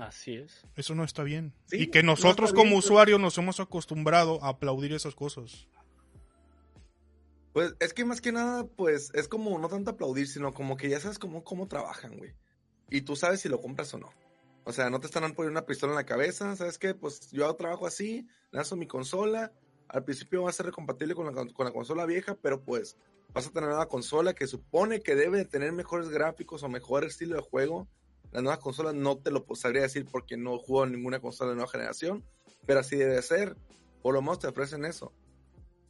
[0.00, 0.64] Así es.
[0.76, 1.52] Eso no está bien.
[1.66, 2.84] Sí, y que no nosotros como bien, pues.
[2.86, 5.66] usuarios nos hemos acostumbrado a aplaudir esas cosas.
[7.52, 10.88] Pues es que más que nada, pues es como no tanto aplaudir, sino como que
[10.88, 12.32] ya sabes cómo, cómo trabajan, güey.
[12.88, 14.10] Y tú sabes si lo compras o no.
[14.64, 16.94] O sea, no te están poniendo una pistola en la cabeza, ¿sabes qué?
[16.94, 19.52] Pues yo hago trabajo así, lanzo mi consola.
[19.92, 22.96] Al principio va a ser compatible con la, con- con la consola vieja, pero pues
[23.32, 27.04] vas a tener una consola que supone que debe de tener mejores gráficos o mejor
[27.04, 27.86] estilo de juego.
[28.32, 31.56] La nueva consola no te lo sabría decir porque no juego en ninguna consola de
[31.56, 32.24] nueva generación,
[32.66, 33.54] pero así debe ser.
[34.02, 35.12] Por lo menos te ofrecen eso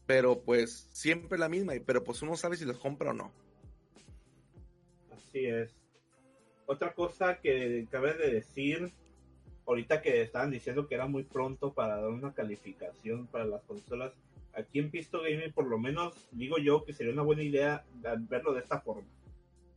[0.05, 3.33] pero pues siempre la misma, pero pues uno sabe si los compra o no.
[5.11, 5.71] Así es.
[6.67, 8.93] Otra cosa que cabe de decir,
[9.73, 14.13] ahorita que estaban diciendo que era muy pronto para dar una calificación para las consolas,
[14.55, 17.85] aquí en Pisto Gaming por lo menos digo yo que sería una buena idea
[18.29, 19.09] verlo de esta forma.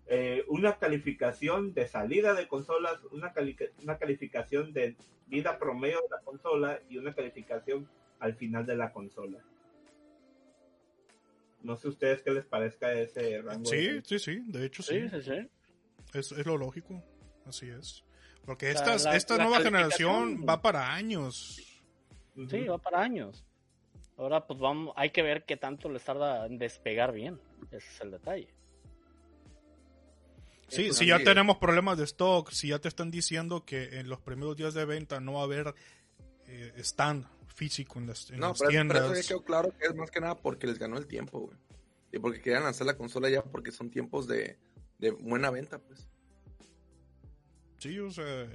[0.07, 4.95] Eh, una calificación de salida de consolas, una, cali- una calificación de
[5.27, 7.87] vida promedio de la consola y una calificación
[8.19, 9.39] al final de la consola.
[11.63, 13.65] No sé ustedes qué les parezca ese rango.
[13.65, 14.43] Sí, de- sí, sí.
[14.45, 15.09] De hecho, sí.
[15.09, 15.49] Sí, sí, sí.
[16.13, 17.03] Es, es lo lógico.
[17.45, 18.03] Así es.
[18.45, 21.59] Porque estas, la- esta la nueva generación va para años.
[22.49, 23.43] Sí, va para años.
[24.17, 27.39] Ahora pues vamos, hay que ver qué tanto les tarda en despegar bien.
[27.71, 28.47] Ese es el detalle.
[30.67, 34.09] Sí, Eso si ya tenemos problemas de stock, si ya te están diciendo que en
[34.09, 35.75] los primeros días de venta no va a haber
[36.47, 39.11] eh, stand físico en las, en No, las pero, pero tiendas.
[39.11, 41.57] eso ya quedó claro que es más que nada porque les ganó el tiempo, güey.
[42.11, 44.57] Y porque querían lanzar la consola ya porque son tiempos de,
[44.97, 46.07] de buena venta, pues.
[47.77, 48.47] Sí, o sea,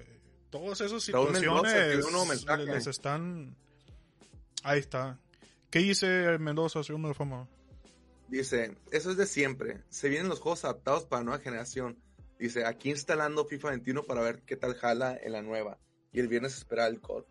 [0.51, 2.67] todas esas Mendoza situaciones mensaje.
[2.67, 3.57] les están...
[4.63, 5.19] Ahí está.
[5.71, 7.49] ¿Qué dice Mendoza, segundo de fama?
[8.29, 9.83] Dice, eso es de siempre.
[9.89, 11.99] Se vienen los juegos adaptados para nueva generación.
[12.39, 15.79] Dice, aquí instalando FIFA 21 para ver qué tal jala en la nueva.
[16.13, 17.25] Y el viernes espera el COD.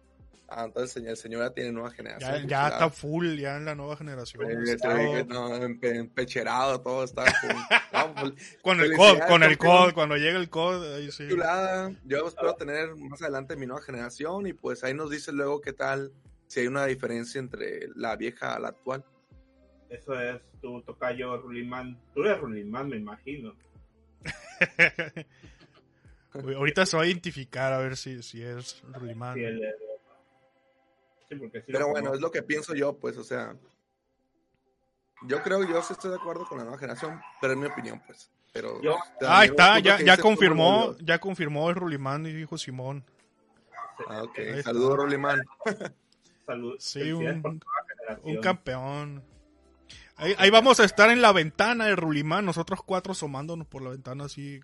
[0.51, 2.41] Ah, entonces el señor ya tiene nueva generación.
[2.43, 4.43] Ya, ya está full, ya en la nueva generación.
[4.43, 4.95] Pues, Está-
[5.25, 7.51] no, empe- empecherado, todo está full.
[8.19, 9.57] Pues, con el COD, con el.
[9.57, 11.27] COD, cuando llegue el COD, ahí sí.
[12.05, 15.73] Yo espero tener más adelante mi nueva generación y pues ahí nos dice luego qué
[15.73, 16.11] tal,
[16.47, 19.03] si hay una diferencia entre la vieja a la actual.
[19.89, 21.99] Eso es tu tocayo Rulimán.
[22.13, 23.55] Tú eres Rulimán, me imagino.
[26.33, 29.35] Ahorita se va a identificar a ver si, si es Rulimán.
[29.35, 29.61] Sí, el-
[31.29, 32.15] sí, porque sí lo Pero bueno, conozco.
[32.15, 33.55] es lo que pienso yo, pues, o sea.
[35.27, 38.01] Yo creo, yo sí estoy de acuerdo con la nueva generación, pero es mi opinión,
[38.05, 38.31] pues.
[38.53, 43.03] Pero Yo- Ah, ahí está, ya, ya confirmó, ya confirmó el Rulimán y dijo Simón.
[44.07, 44.39] Ah, ok.
[44.63, 45.41] Saludos, Rolimán.
[46.45, 46.75] Salud.
[46.79, 47.61] Sí, un-.
[48.23, 49.23] Un campeón.
[50.15, 53.91] Ahí, ahí vamos a estar en la ventana de Rulimán, nosotros cuatro asomándonos por la
[53.91, 54.59] ventana así,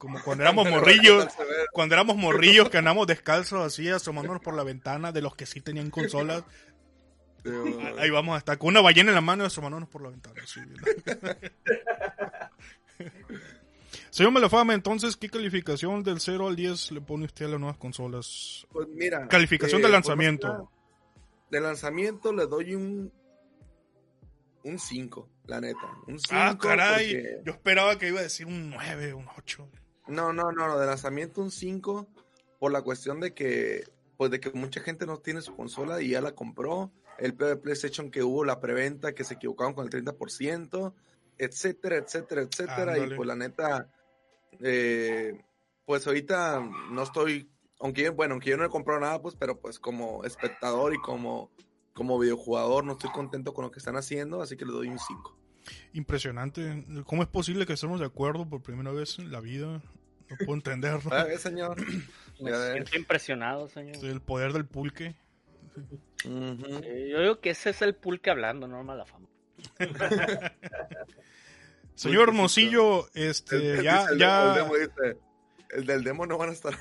[0.00, 1.28] como cuando éramos morrillos,
[1.72, 5.60] cuando éramos morrillos que andamos descalzos así, asomándonos por la ventana de los que sí
[5.60, 6.42] tenían consolas.
[7.98, 10.40] Ahí vamos a estar con una ballena en la mano y asomándonos por la ventana.
[14.08, 17.76] Señor Melafame, entonces, ¿qué calificación del 0 al 10 le pone usted a las nuevas
[17.76, 18.66] consolas?
[18.72, 19.28] Pues mira.
[19.28, 20.70] Calificación de pues, lanzamiento.
[21.50, 23.12] De lanzamiento le doy un.
[24.62, 25.86] Un 5, la neta.
[26.06, 26.34] Un 5.
[26.34, 29.68] Ah, caray, yo esperaba que iba a decir un 9, un 8.
[30.10, 32.06] No, no, no, no, de lanzamiento un 5
[32.58, 33.84] por la cuestión de que
[34.16, 37.48] pues de que mucha gente no tiene su consola y ya la compró, el pedo
[37.48, 40.92] de PlayStation que hubo la preventa que se equivocaron con el 30%,
[41.38, 43.88] etcétera, etcétera, etcétera y pues la neta
[44.60, 45.40] eh,
[45.86, 47.48] pues ahorita no estoy
[47.80, 50.98] aunque yo- bueno, aunque yo no he comprado nada, pues pero pues como espectador y
[51.00, 51.50] como
[51.94, 54.98] como videojugador no estoy contento con lo que están haciendo, así que le doy un
[54.98, 55.36] 5.
[55.92, 56.84] Impresionante.
[57.06, 59.82] ¿Cómo es posible que estemos de acuerdo por primera vez en la vida?
[60.30, 61.12] No puedo entenderlo.
[61.12, 61.76] A ver, señor.
[62.40, 64.02] Me siento impresionado, señor.
[64.04, 65.14] El poder del pulque.
[66.24, 69.28] Yo digo que ese es el pulque hablando, no mala fama.
[71.94, 72.28] Señor.
[72.28, 75.18] Hermosillo, El- este, dice ya, el, ya, el demo dice,
[75.70, 76.72] el del demo no van a estar.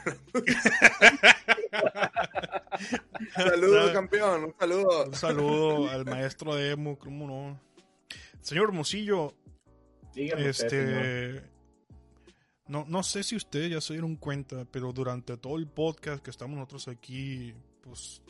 [3.35, 4.45] Saludos, campeón.
[4.45, 5.05] Un saludo.
[5.05, 7.59] un saludo al maestro de Emo, ¿cómo no?
[8.41, 9.33] Señor Hermosillo,
[10.13, 11.43] Dígame usted, señor.
[12.69, 16.29] No, no sé si ustedes ya se dieron cuenta, pero durante todo el podcast que
[16.31, 18.21] estamos nosotros aquí, pues,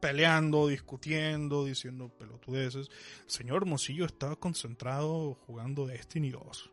[0.00, 2.88] peleando, discutiendo, diciendo pelotudeces,
[3.24, 6.70] el señor Hermosillo estaba concentrado jugando Destiny 2.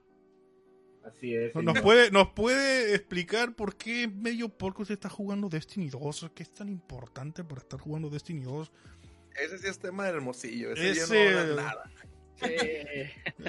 [1.06, 1.54] Así es.
[1.56, 1.82] ¿Nos señor.
[1.82, 6.32] puede, ¿Nos puede explicar por qué medio porco usted está jugando Destiny 2?
[6.34, 8.72] ¿Qué es tan importante para estar jugando Destiny 2?
[9.36, 10.72] Ese sí es tema del hermosillo.
[10.74, 11.92] Ese, yo Ese- no a hablar nada.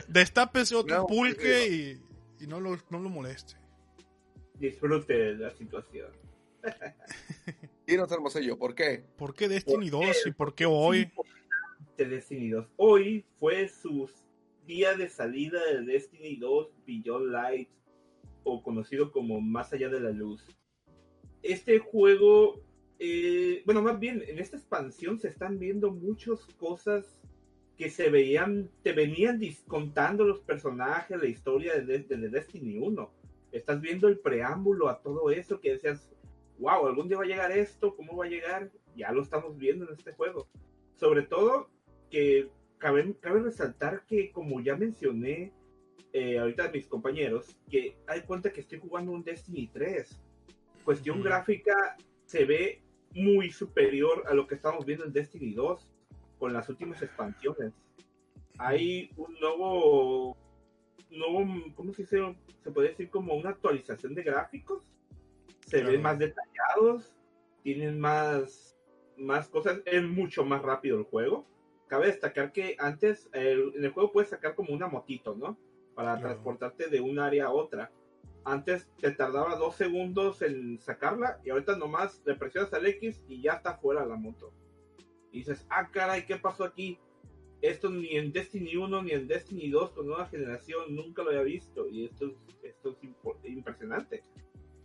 [0.09, 2.01] Destápese otro No, pulque y,
[2.41, 3.55] y no, lo, no lo moleste.
[4.59, 6.11] Disfrute de la situación.
[7.86, 8.57] Y no es hermosillo.
[8.57, 9.05] ¿Por qué?
[9.16, 10.07] ¿Por qué Destiny ¿Por qué?
[10.07, 11.11] 2 y por qué hoy?
[11.97, 12.68] de Destiny 2.
[12.76, 14.09] Hoy fue su
[14.64, 17.68] día de salida de Destiny 2 Beyond Light,
[18.45, 20.47] o conocido como Más allá de la luz.
[21.43, 22.62] Este juego,
[23.01, 27.20] eh, bueno, más bien en esta expansión se están viendo muchas cosas
[27.81, 33.11] que se veían, te venían contando los personajes, la historia de, de- de Destiny 1.
[33.53, 36.12] Estás viendo el preámbulo a todo eso que decías,
[36.59, 38.70] wow, algún día va a llegar esto, ¿cómo va a llegar?
[38.95, 40.47] Ya lo estamos viendo en este juego.
[40.97, 41.70] Sobre todo
[42.11, 45.51] que cabe, cabe resaltar que, como ya mencioné
[46.12, 50.20] eh, ahorita a mis compañeros, que hay cuenta que estoy jugando un Destiny 3.
[50.85, 52.83] Cuestión gráfica se ve
[53.14, 55.89] muy superior a lo que estamos viendo en Destiny 2
[56.41, 57.72] con las últimas expansiones.
[58.59, 60.36] Hay un nuevo,
[61.11, 62.34] nuevo ¿cómo se dice?
[62.64, 64.93] Se puede decir como una actualización de gráficos.
[65.66, 65.93] Se Claro.
[65.93, 67.14] ven más detallados,
[67.62, 68.76] tienen más,
[69.16, 71.47] más cosas, es mucho más rápido el juego.
[71.86, 75.57] Cabe destacar que antes el- en el juego puedes sacar como una motito, ¿no?
[75.95, 76.28] Para Claro.
[76.28, 77.93] transportarte de un área a otra.
[78.45, 83.43] Antes te tardaba dos segundos en sacarla y ahorita nomás le presionas al X y
[83.43, 84.51] ya está fuera la moto.
[85.33, 86.99] Y dices, ah, caray, ¿qué pasó aquí?
[87.62, 91.43] Esto ni en Destiny 1 ni en Destiny 2 con nueva generación nunca lo había
[91.43, 91.89] visto.
[91.89, 92.97] Y esto es, esto
[93.43, 94.22] es impresionante.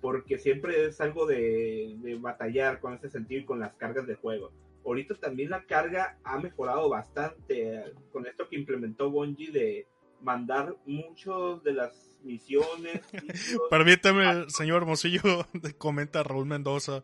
[0.01, 4.15] Porque siempre es algo de, de batallar con ese sentido y con las cargas de
[4.15, 4.51] juego.
[4.85, 9.87] Ahorita también la carga ha mejorado bastante con esto que implementó Bungie de
[10.21, 13.01] mandar muchos de las misiones.
[13.69, 15.21] Permítame, señor Hermosillo,
[15.77, 17.03] comenta Raúl Mendoza.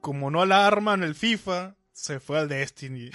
[0.00, 3.10] Como no la arman el FIFA, se fue al Destiny.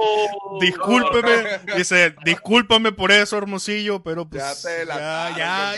[0.00, 5.76] Oh, Discúlpeme, dice, discúlpame por eso, Hermosillo, pero pues Ya te la ya,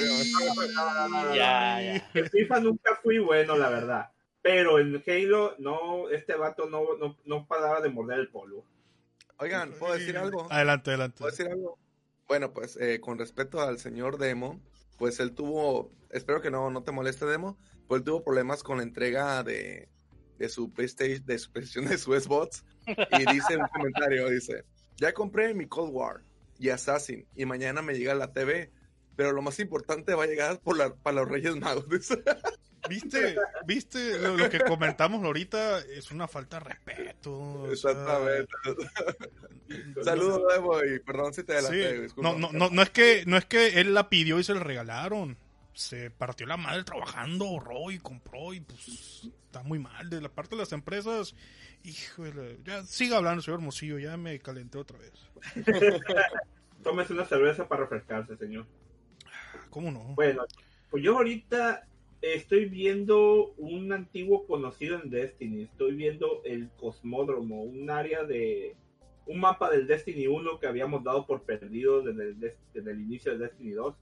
[1.34, 2.10] ya.
[2.14, 4.10] En FIFA nunca fui bueno, la verdad.
[4.42, 8.64] Pero en Halo, no, este vato no, no, no paraba de morder el polvo.
[9.38, 10.46] Oigan, ¿puedo decir algo?
[10.50, 11.18] Adelante, adelante.
[11.18, 11.78] ¿Puedo decir algo?
[12.28, 14.60] Bueno, pues eh, con respecto al señor Demo,
[14.98, 17.58] pues él tuvo, espero que no, no te moleste Demo,
[17.88, 19.88] pues él tuvo problemas con la entrega de,
[20.40, 24.64] de su PlayStation, de su PlayStation, de su Xbox, y dice en un comentario, dice,
[24.96, 26.22] ya compré mi Cold War
[26.58, 28.70] y Assassin, y mañana me llega la TV,
[29.16, 31.88] pero lo más importante va a llegar por la, para los Reyes Magos.
[31.88, 32.22] dice.
[32.88, 33.36] ¿Viste,
[33.66, 35.80] viste lo, lo que comentamos ahorita?
[35.80, 37.38] Es una falta de respeto.
[37.38, 38.52] o sea, Exactamente.
[40.02, 42.08] Saludos, Demo, y perdón si te adelanté.
[42.16, 44.60] no, no, no, no es que no es que él la pidió y se la
[44.60, 45.36] regalaron.
[45.80, 50.28] Se partió la madre trabajando, ahorró y compró y pues está muy mal de la
[50.28, 51.34] parte de las empresas.
[51.82, 55.12] Híjole, ya siga hablando, señor Hermosillo, ya me calenté otra vez.
[56.82, 58.66] Tómese una cerveza para refrescarse, señor.
[59.70, 60.00] ¿Cómo no?
[60.16, 60.44] Bueno,
[60.90, 61.86] pues yo ahorita
[62.20, 65.62] estoy viendo un antiguo conocido en Destiny.
[65.62, 68.76] Estoy viendo el Cosmódromo, un área de.
[69.24, 73.00] Un mapa del Destiny 1 que habíamos dado por perdido desde el, des- desde el
[73.00, 73.94] inicio de Destiny 2.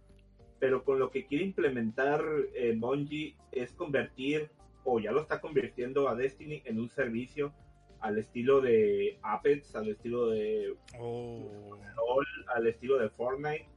[0.60, 4.50] Pero con lo que quiere implementar eh, Bungie es convertir,
[4.84, 7.52] o ya lo está convirtiendo a Destiny en un servicio
[8.00, 13.68] al estilo de Apex, al estilo de Oh, LOL, al estilo de Fortnite,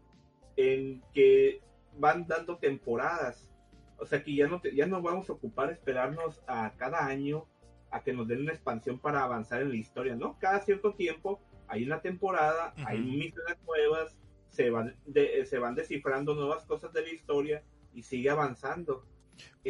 [0.57, 1.61] en que
[1.97, 3.49] van dando temporadas.
[3.97, 7.45] O sea que ya no, te- ya no vamos a ocupar esperarnos a cada año
[7.91, 10.37] a que nos den una expansión para avanzar en la historia, ¿no?
[10.39, 12.87] Cada cierto tiempo hay una temporada, Ujú.
[12.87, 14.17] hay misiones nuevas,
[14.51, 19.03] se van, de- se van descifrando nuevas cosas de la historia y sigue avanzando.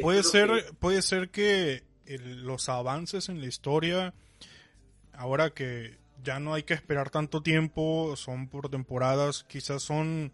[0.00, 4.12] Puede ser, que- puede ser que el- los avances en la historia,
[5.14, 10.30] ahora que ya no hay que esperar tanto tiempo, son por temporadas, quizás son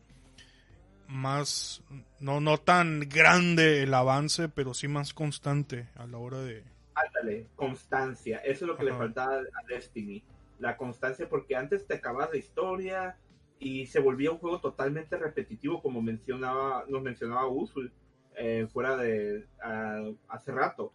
[1.07, 1.83] más,
[2.21, 6.65] no, no tan grande el avance, pero sí más constante a la hora de...
[6.95, 8.39] Ándale, constancia.
[8.39, 10.23] Eso es lo que le faltaba a Destiny.
[10.59, 13.17] La constancia, porque antes te acabas la historia
[13.59, 17.93] y se volvía un juego totalmente repetitivo, como mencionaba, nos mencionaba Usul
[18.37, 19.47] eh, fuera de
[20.29, 20.93] hace rato,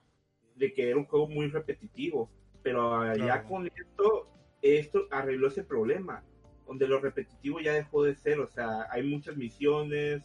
[0.56, 2.30] de que era un juego muy repetitivo.
[2.62, 3.48] Pero ya Claro.
[3.50, 4.30] con esto,
[4.62, 6.24] esto arregló ese problema,
[6.66, 8.40] donde lo repetitivo ya dejó de ser.
[8.40, 10.24] O sea, hay muchas misiones,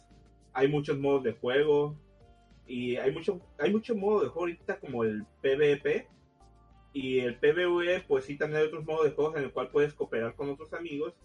[0.53, 1.97] hay muchos modos de juego,
[2.69, 6.07] y hay mucho hay mucho modo de juego ahorita como el PvP
[6.93, 9.95] y el PvE pues sí también hay otros modos de juego en el cual puedes
[9.95, 11.15] cooperar con otros amigos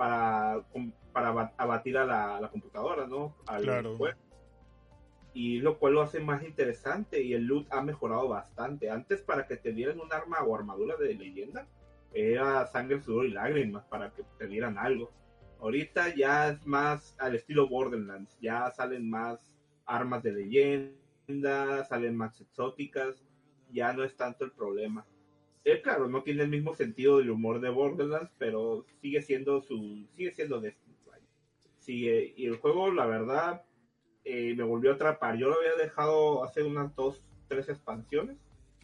[0.00, 0.64] para
[1.12, 3.96] para aba- abatir a la, a la computadora no al Claro.
[3.98, 4.18] juego.
[5.34, 9.46] y lo cual lo hace más interesante y el loot ha mejorado bastante antes para
[9.46, 11.66] que te dieran un arma o armadura de leyenda
[12.14, 15.10] era sangre sudor y lágrimas para que te dieran algo
[15.60, 19.38] ahorita ya es más al estilo Borderlands ya salen más
[19.84, 23.22] armas de leyenda, salen más exóticas,
[23.72, 25.04] ya no es tanto el problema.
[25.64, 30.06] Eh, claro, no tiene el mismo sentido del humor de Borderlands, pero sigue siendo su,
[30.16, 30.90] sigue siendo Destiny.
[31.78, 33.62] Sigue, y el juego, la verdad,
[34.24, 35.36] eh, me volvió a atrapar.
[35.38, 38.36] Yo lo había dejado hace unas dos, tres expansiones,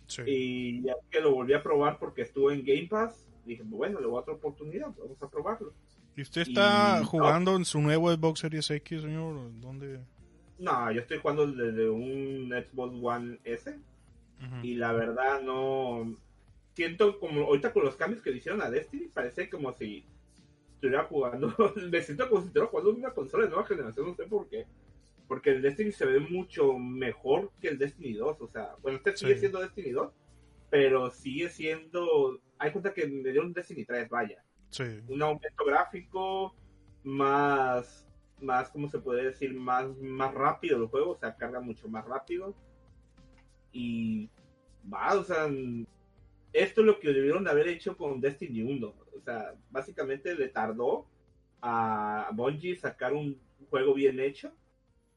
[0.07, 0.22] Sí.
[0.27, 4.07] y ya que lo volví a probar porque estuvo en Game Pass, dije, bueno, le
[4.07, 5.72] voy a otra oportunidad, vamos a probarlo.
[6.16, 9.51] ¿Y usted está y- jugando en su nuevo Xbox Series X, señor?
[9.61, 10.01] ¿Dónde?
[10.59, 14.57] No, yo estoy jugando desde un Xbox One S, Ujú.
[14.66, 16.14] y la verdad no
[16.77, 20.05] siento como ahorita con los cambios que le hicieron a Destiny parece como si
[20.74, 21.49] estuviera jugando
[21.91, 24.66] me siento como si estuviera jugando una consola de nueva generación no sé por qué
[25.27, 29.16] porque el Destiny se ve mucho mejor que el Destiny 2 o sea bueno este
[29.16, 29.41] sigue Sí.
[29.41, 30.12] siendo Destiny 2
[30.68, 34.85] pero sigue siendo hay cuenta que me dio un Destiny 3 vaya Sí.
[35.09, 36.55] un aumento gráfico
[37.03, 38.07] más
[38.43, 42.05] más cómo se puede decir más más rápido el juego o sea carga mucho más
[42.05, 42.55] rápido
[43.72, 44.29] y
[44.93, 45.49] va o sea
[46.62, 50.48] esto es lo que debieron de haber hecho con Destiny 1 o sea básicamente le
[50.48, 51.07] tardó
[51.61, 53.38] a Bungie sacar un
[53.70, 54.52] juego bien hecho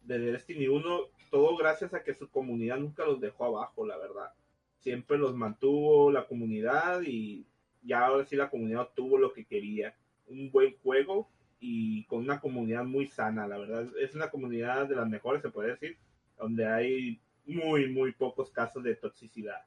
[0.04, 1.00] de Destiny 1
[1.32, 4.34] todo gracias a que su comunidad nunca los dejó abajo la verdad
[4.80, 7.46] siempre los mantuvo la comunidad y
[7.84, 9.96] ya ahora sí la comunidad tuvo lo que quería
[10.28, 11.30] un buen juego
[11.60, 13.88] y con una comunidad muy sana, la verdad.
[14.00, 15.98] Es una comunidad de las mejores, se puede decir,
[16.38, 19.62] donde hay muy, muy pocos casos de toxicidad.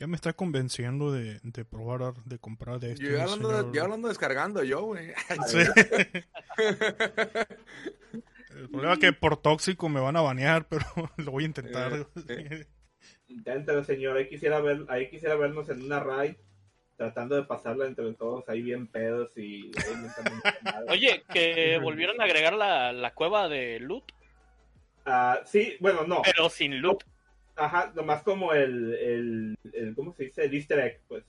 [0.00, 3.74] Ya me está convenciendo de, de probar, de comprar de Yo ya hablando, de- señor.
[3.74, 5.12] yo hablando descargando yo, güey.
[5.46, 5.58] Sí.
[8.56, 10.84] El problema es que por tóxico me van a banear, pero
[11.18, 12.06] lo voy a intentar.
[12.28, 12.66] Eh,
[13.28, 14.16] Inténtelo, señor.
[14.16, 16.34] Ahí quisiera, ver, ahí quisiera vernos en una raid
[16.96, 19.70] tratando de pasarla entre todos ahí bien pedos y...
[20.88, 24.04] Oye, que volvieron a agregar la, la cueva de loot.
[25.06, 26.20] Ah, sí, bueno, no.
[26.22, 27.02] Pero sin loot.
[27.60, 30.44] Ajá, nomás como el, el, ¿cómo se dice?
[30.44, 31.24] El easter egg, pues.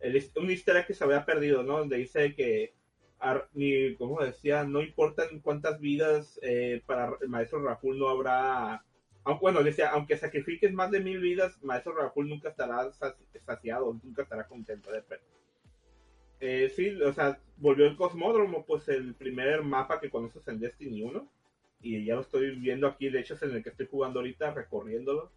[0.00, 1.78] El, un easter egg que se había perdido, ¿no?
[1.78, 2.74] Donde dice que,
[3.54, 8.84] ni, como decía, no importan cuántas vidas eh, para el maestro Rahul no habrá
[9.40, 12.90] bueno, decía, aunque sacrifiques más de mil vidas, Maestro Rahul nunca estará
[13.46, 15.26] saciado, nunca estará contento de perder.
[16.40, 21.02] Eh, sí, o sea, volvió el Cosmódromo, pues el primer mapa que conoces en Destiny
[21.02, 21.28] 1.
[21.82, 24.52] Y ya lo estoy viendo aquí, de hecho es en el que estoy jugando ahorita,
[24.52, 25.30] recorriéndolo.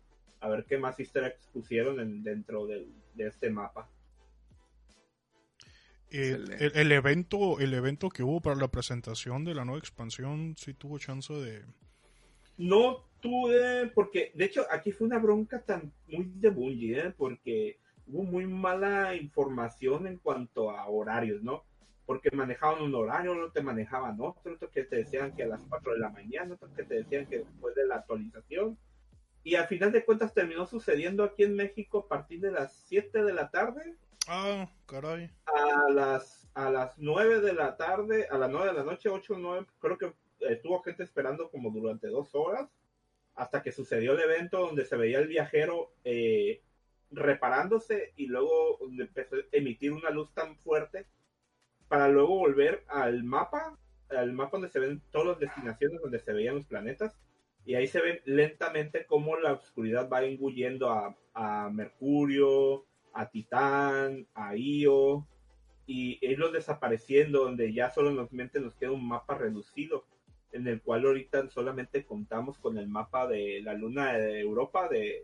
[0.43, 2.85] A ver qué más easter eggs pusieron dentro de
[3.17, 3.89] este mapa.
[6.15, 6.37] Eh,
[6.75, 10.99] el, evento, el evento que hubo para la presentación de la nueva expansión, sí tuvo
[10.99, 11.65] chance de...
[12.55, 17.13] No tuve, porque de hecho aquí fue una bronca tan muy de Bungie, ¿eh?
[17.17, 21.63] porque hubo muy mala información en cuanto a horarios, ¿no?
[22.05, 25.63] Porque manejaban un horario, no te manejaban otro, otro que te decían que a las
[25.63, 28.77] 4 de la mañana, otro que te decían que después de la actualización.
[29.43, 33.23] Y al final de cuentas terminó sucediendo aquí en México a partir de las 7
[33.23, 33.95] de la tarde.
[34.27, 35.29] Ah, caray.
[35.45, 39.33] A las, a las 9 de la tarde, a las 9 de la noche, 8
[39.33, 42.69] o 9, creo que estuvo gente esperando como durante dos horas
[43.35, 46.61] hasta que sucedió el evento donde se veía el viajero eh,
[47.11, 51.05] reparándose y luego empezó a emitir una luz tan fuerte
[51.87, 53.77] para luego volver al mapa,
[54.09, 57.15] al mapa donde se ven todas las destinaciones donde se veían los planetas
[57.66, 64.28] y ahí se ve lentamente cómo la oscuridad va engullendo a, a Mercurio, a Titán,
[64.34, 65.26] a Io
[65.86, 70.05] y irlos desapareciendo donde ya solamente nos queda un mapa reducido
[70.51, 75.24] en el cual ahorita solamente contamos con el mapa de la luna de Europa de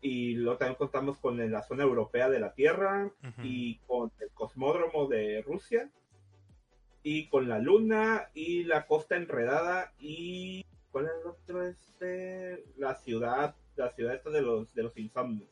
[0.00, 3.10] y luego también contamos con la zona europea de la Tierra
[3.42, 5.90] y con el cosmódromo de Rusia
[7.02, 11.62] y con la luna y la costa enredada y ¿cuál es el otro?
[11.66, 15.50] Este, la ciudad, la ciudad esta de los de los insomnios.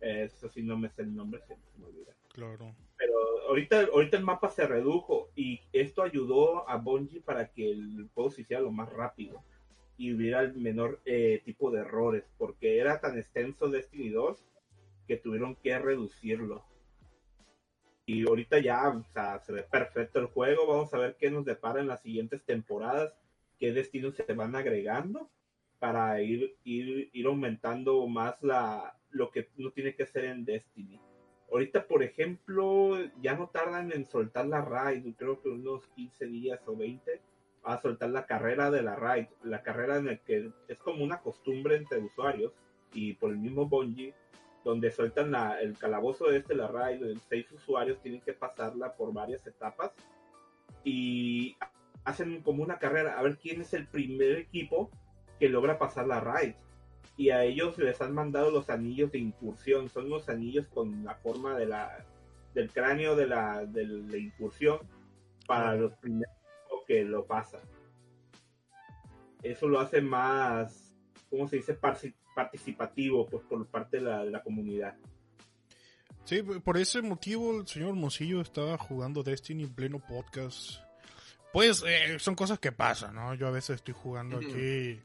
[0.00, 2.14] Eso sí no me sé el nombre, se me olvida.
[2.28, 7.68] Claro pero ahorita, ahorita el mapa se redujo y esto ayudó a Bungie para que
[7.68, 9.42] el juego se hiciera lo más rápido
[9.96, 14.38] y hubiera el menor eh, tipo de errores, porque era tan extenso Destiny 2
[15.08, 16.64] que tuvieron que reducirlo.
[18.06, 21.44] Y ahorita ya o sea, se ve perfecto el juego, vamos a ver qué nos
[21.44, 23.12] depara en las siguientes temporadas,
[23.62, 25.30] qué destinos se van agregando
[25.78, 31.00] para ir, ir, ir aumentando más la, lo que no tiene que ser en Destiny.
[31.48, 36.60] Ahorita, por ejemplo, ya no tardan en soltar la raid, creo que unos 15 días
[36.66, 37.20] o 20,
[37.62, 41.20] a soltar la carrera de la raid, la carrera en la que es como una
[41.20, 42.52] costumbre entre usuarios
[42.92, 44.12] y por el mismo Bungie,
[44.64, 49.46] donde sueltan el calabozo de este, la raid, seis usuarios tienen que pasarla por varias
[49.46, 49.92] etapas
[50.82, 51.56] y
[52.04, 54.90] hacen como una carrera, a ver quién es el primer equipo
[55.38, 56.54] que logra pasar la raid
[57.16, 59.88] y a ellos les han mandado los anillos de incursión.
[59.88, 62.04] Son los anillos con la forma de la,
[62.54, 64.78] del cráneo de la, de la incursión
[65.46, 66.34] para los primeros
[66.86, 67.60] que lo pasan.
[69.42, 70.94] Eso lo hace más,
[71.28, 71.74] ¿cómo se dice?
[72.34, 74.96] Participativo pues, por parte de la, de la comunidad.
[76.24, 80.80] Sí, por ese motivo el señor Mosillo estaba jugando Destiny en pleno podcast.
[81.52, 83.34] Pues eh, son cosas que pasan, ¿no?
[83.34, 85.00] Yo a veces estoy jugando aquí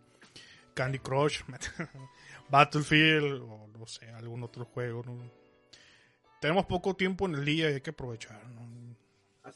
[0.74, 1.42] Candy Crush,
[2.50, 5.04] Battlefield o no sé, algún otro juego.
[6.40, 8.42] Tenemos poco tiempo en el día y hay que aprovechar.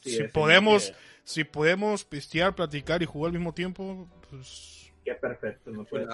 [0.02, 0.92] si podemos,
[1.24, 6.06] si podemos pistear, platicar y jugar al mismo tiempo, pues qué perfecto, no puede.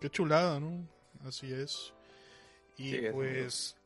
[0.00, 0.86] Qué chulada, ¿no?
[1.24, 1.92] Así es.
[2.76, 3.76] Y pues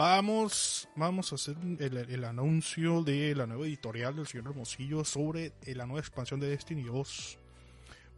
[0.00, 5.84] vamos, vamos a hacer el, anuncio de la nueva editorial del señor Hermosillo sobre la
[5.84, 7.38] nueva expansión de Destiny 2.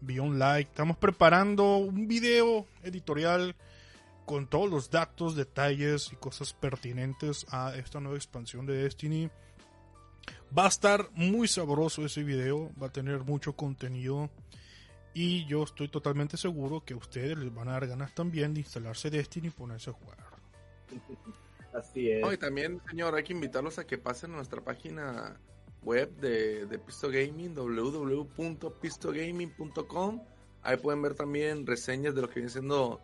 [0.01, 0.69] Beyond Light.
[0.69, 3.57] Estamos preparando un video editorial
[4.27, 9.29] con todos los datos, detalles y cosas pertinentes a esta nueva expansión de Destiny.
[10.57, 14.31] Va a estar muy sabroso ese video, va a tener mucho contenido
[15.15, 18.61] y yo estoy totalmente seguro que a ustedes les van a dar ganas también de
[18.61, 20.19] instalarse Destiny y ponerse a jugar.
[21.73, 22.33] Así es.
[22.33, 25.41] y también, señor, hay que invitarlos a que pasen a nuestra página
[25.83, 30.23] web de, de Pisto Gaming, www.pistogaming.com.
[30.63, 33.01] Ahí pueden ver también reseñas de lo que viene siendo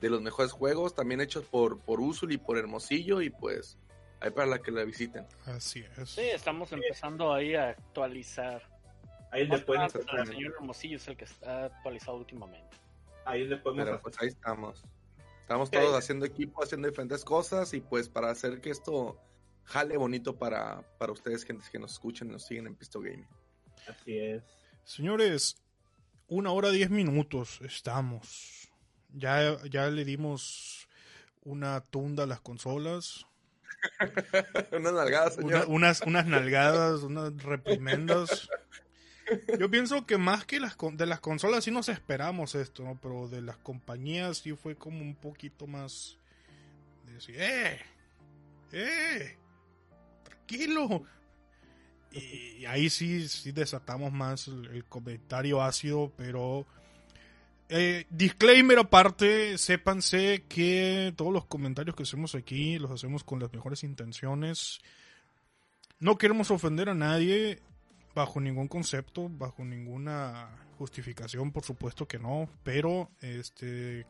[0.00, 3.78] de los mejores juegos, también hechos por, por Usul y por Hermosillo, y pues
[4.20, 5.26] ahí para la que la visiten.
[5.46, 6.10] Así es.
[6.10, 8.62] Sí, estamos empezando ahí a actualizar.
[9.30, 12.76] Ahí le pueden El señor Hermosillo es el que está actualizado últimamente.
[13.24, 14.82] Ahí le podemos pues ahí estamos.
[15.44, 19.20] Estamos todos haciendo equipo, haciendo diferentes cosas y pues para hacer que esto
[19.64, 23.28] jale bonito para, para ustedes, gente que nos escuchan y nos siguen en Pisto Gaming.
[23.86, 24.42] Así es.
[24.84, 25.62] Señores,
[26.28, 28.72] una hora diez minutos estamos.
[29.12, 30.88] Ya, ya le dimos
[31.42, 33.26] una tunda a las consolas.
[34.72, 35.66] unas nalgadas, señor.
[35.68, 38.48] unas, unas nalgadas, unas reprimendas.
[39.58, 42.98] Yo pienso que más que las de las consolas sí nos esperamos esto, ¿no?
[43.00, 46.18] Pero de las compañías sí fue como un poquito más
[47.06, 47.80] de decir, ¡eh!
[48.72, 49.36] ¡eh!
[50.24, 51.04] ¡tranquilo!
[52.12, 56.66] Y, ahí sí, sí desatamos más el, comentario ácido, pero...
[57.70, 63.52] Eh, disclaimer aparte, sépanse que todos los comentarios que hacemos aquí los hacemos con las
[63.54, 64.80] mejores intenciones.
[65.98, 67.62] No queremos ofender a nadie
[68.14, 74.06] bajo ningún concepto, bajo ninguna justificación, por supuesto que no, pero este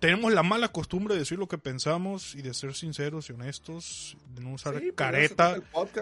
[0.00, 4.16] tenemos la mala costumbre de decir lo que pensamos y de ser sinceros y honestos,
[4.34, 5.56] de no usar pues, careta.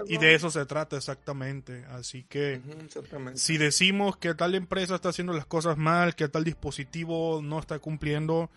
[0.07, 1.85] Y de eso se trata exactamente.
[1.91, 2.61] Así que
[3.35, 7.81] si decimos que tal empresa está haciendo las cosas mal, que tal dispositivo no está
[7.81, 8.51] cumpliendo,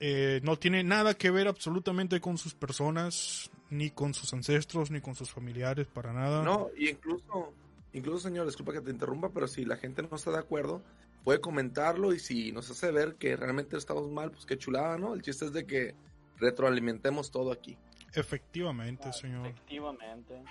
[0.00, 5.00] eh, no tiene nada que ver absolutamente con sus personas, ni con sus ancestros, ni
[5.00, 6.42] con sus familiares, para nada.
[6.42, 7.52] No, y incluso,
[7.92, 10.82] incluso señor, disculpa que te interrumpa, pero si la gente no está de acuerdo,
[11.24, 15.14] puede comentarlo y si nos hace ver que realmente estamos mal, pues qué chulada, ¿no?
[15.14, 15.94] El chiste es de que
[16.38, 17.76] retroalimentemos todo aquí.
[18.14, 19.46] Efectivamente, ah, señor.
[19.46, 20.42] Efectivamente.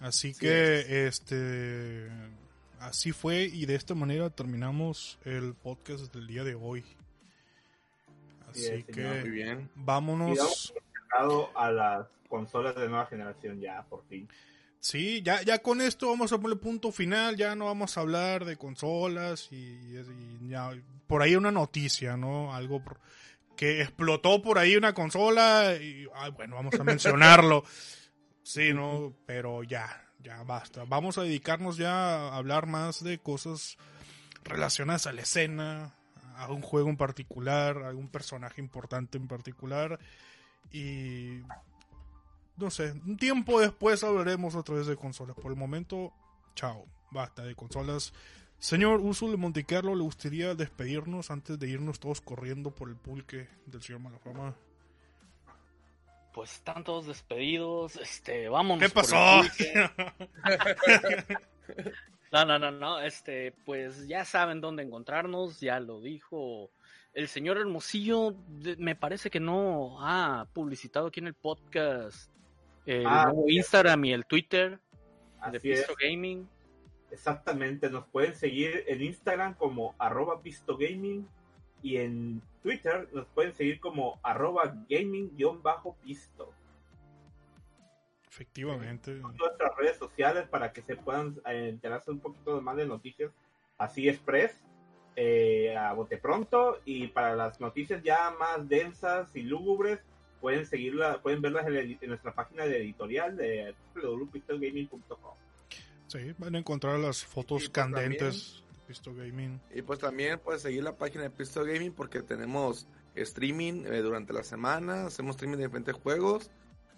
[0.00, 2.08] Así que, este,
[2.80, 6.84] así fue y de esta manera terminamos el podcast del día de hoy.
[8.52, 9.70] Así que, muy bien.
[9.74, 10.72] vámonos.
[11.54, 14.28] a las consolas de nueva generación ya, por fin.
[14.80, 18.44] Sí, ya, ya con esto vamos a poner punto final, ya no vamos a hablar
[18.44, 19.92] de consolas y,
[20.48, 20.70] ya,
[21.06, 22.52] por ahí una noticia, ¿no?
[22.52, 22.82] Algo
[23.56, 26.06] que explotó por ahí una consola y,
[26.36, 27.64] bueno, vamos a mencionarlo.
[28.44, 29.14] Sí, ¿no?
[29.24, 30.84] Pero ya, ya basta.
[30.84, 33.78] Vamos a dedicarnos ya a hablar más de cosas
[34.42, 35.94] relacionadas a la escena,
[36.36, 39.98] a un juego en particular, a un personaje importante en particular.
[40.70, 41.40] Y
[42.56, 45.36] no sé, un tiempo después hablaremos otra vez de consolas.
[45.36, 46.12] Por el momento,
[46.54, 48.12] chao, basta de consolas.
[48.58, 53.82] Señor de Montecarlo, ¿le gustaría despedirnos antes de irnos todos corriendo por el pulque del
[53.82, 54.54] señor Malafama?
[56.32, 58.88] Pues están todos despedidos, este, vámonos.
[58.88, 59.16] ¿Qué pasó?
[62.32, 66.70] no, no, no, no, este, pues ya saben dónde encontrarnos, ya lo dijo
[67.14, 68.34] el señor Hermosillo,
[68.78, 72.30] me parece que no ha publicitado aquí en el podcast
[72.86, 74.80] el ah, nuevo Instagram y el Twitter
[75.50, 76.48] de Pisto Gaming.
[77.10, 81.28] Exactamente, nos pueden seguir en Instagram como arroba Pisto Gaming
[81.82, 86.52] y en Twitter nos pueden seguir como arroba gaming-pisto.
[88.32, 89.12] Efectivamente.
[89.12, 93.30] nuestras redes sociales para que se puedan eh, enterarse un poquito más de noticias
[93.76, 94.58] así express
[95.16, 100.00] eh, a bote pronto y para las noticias ya más densas y lúgubres
[100.40, 105.34] pueden seguirla, pueden verlas en, nuestra página de editorial de www.pistolgaming.com.
[106.06, 109.60] Sí, van a encontrar las fotos pues candentes de Pistol Gaming.
[109.74, 114.32] Y pues también pueden seguir la página de Pistol Gaming porque tenemos streaming eh, durante
[114.32, 116.50] la semana, hacemos streaming de diferentes juegos,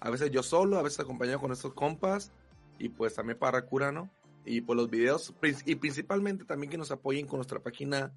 [0.05, 2.31] a veces yo solo, a veces acompañado con estos compas
[2.79, 4.11] y pues también para cura, ¿no?
[4.45, 5.33] Y pues los videos
[5.65, 8.13] y principalmente también que nos apoyen con nuestra página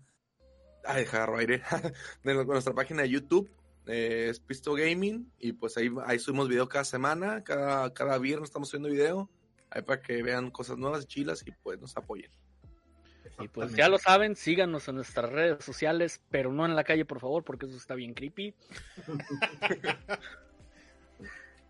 [0.83, 1.61] ay, dejar aire
[2.25, 3.49] de nuestra página de YouTube
[3.85, 8.49] eh, es Pisto Gaming y pues ahí, ahí subimos video cada semana, cada, cada viernes
[8.49, 9.29] estamos subiendo video,
[9.69, 12.29] ahí para que vean cosas nuevas y chilas y pues nos apoyen.
[13.39, 17.05] Y pues ya lo saben, síganos en nuestras redes sociales, pero no en la calle,
[17.05, 18.53] por favor, porque eso está bien creepy.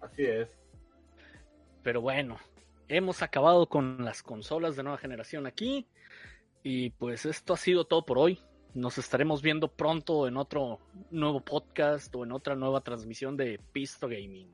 [0.02, 0.48] Así es.
[1.84, 2.38] Pero bueno,
[2.88, 5.88] hemos acabado con las consolas de nueva generación aquí.
[6.64, 8.41] Y pues esto ha sido todo por hoy.
[8.74, 10.80] Nos estaremos viendo pronto en otro
[11.10, 14.53] nuevo podcast o en otra nueva transmisión de Pisto Gaming.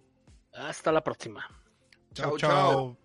[0.54, 1.46] Hasta la próxima.
[2.14, 2.38] chao.
[2.38, 3.03] chao.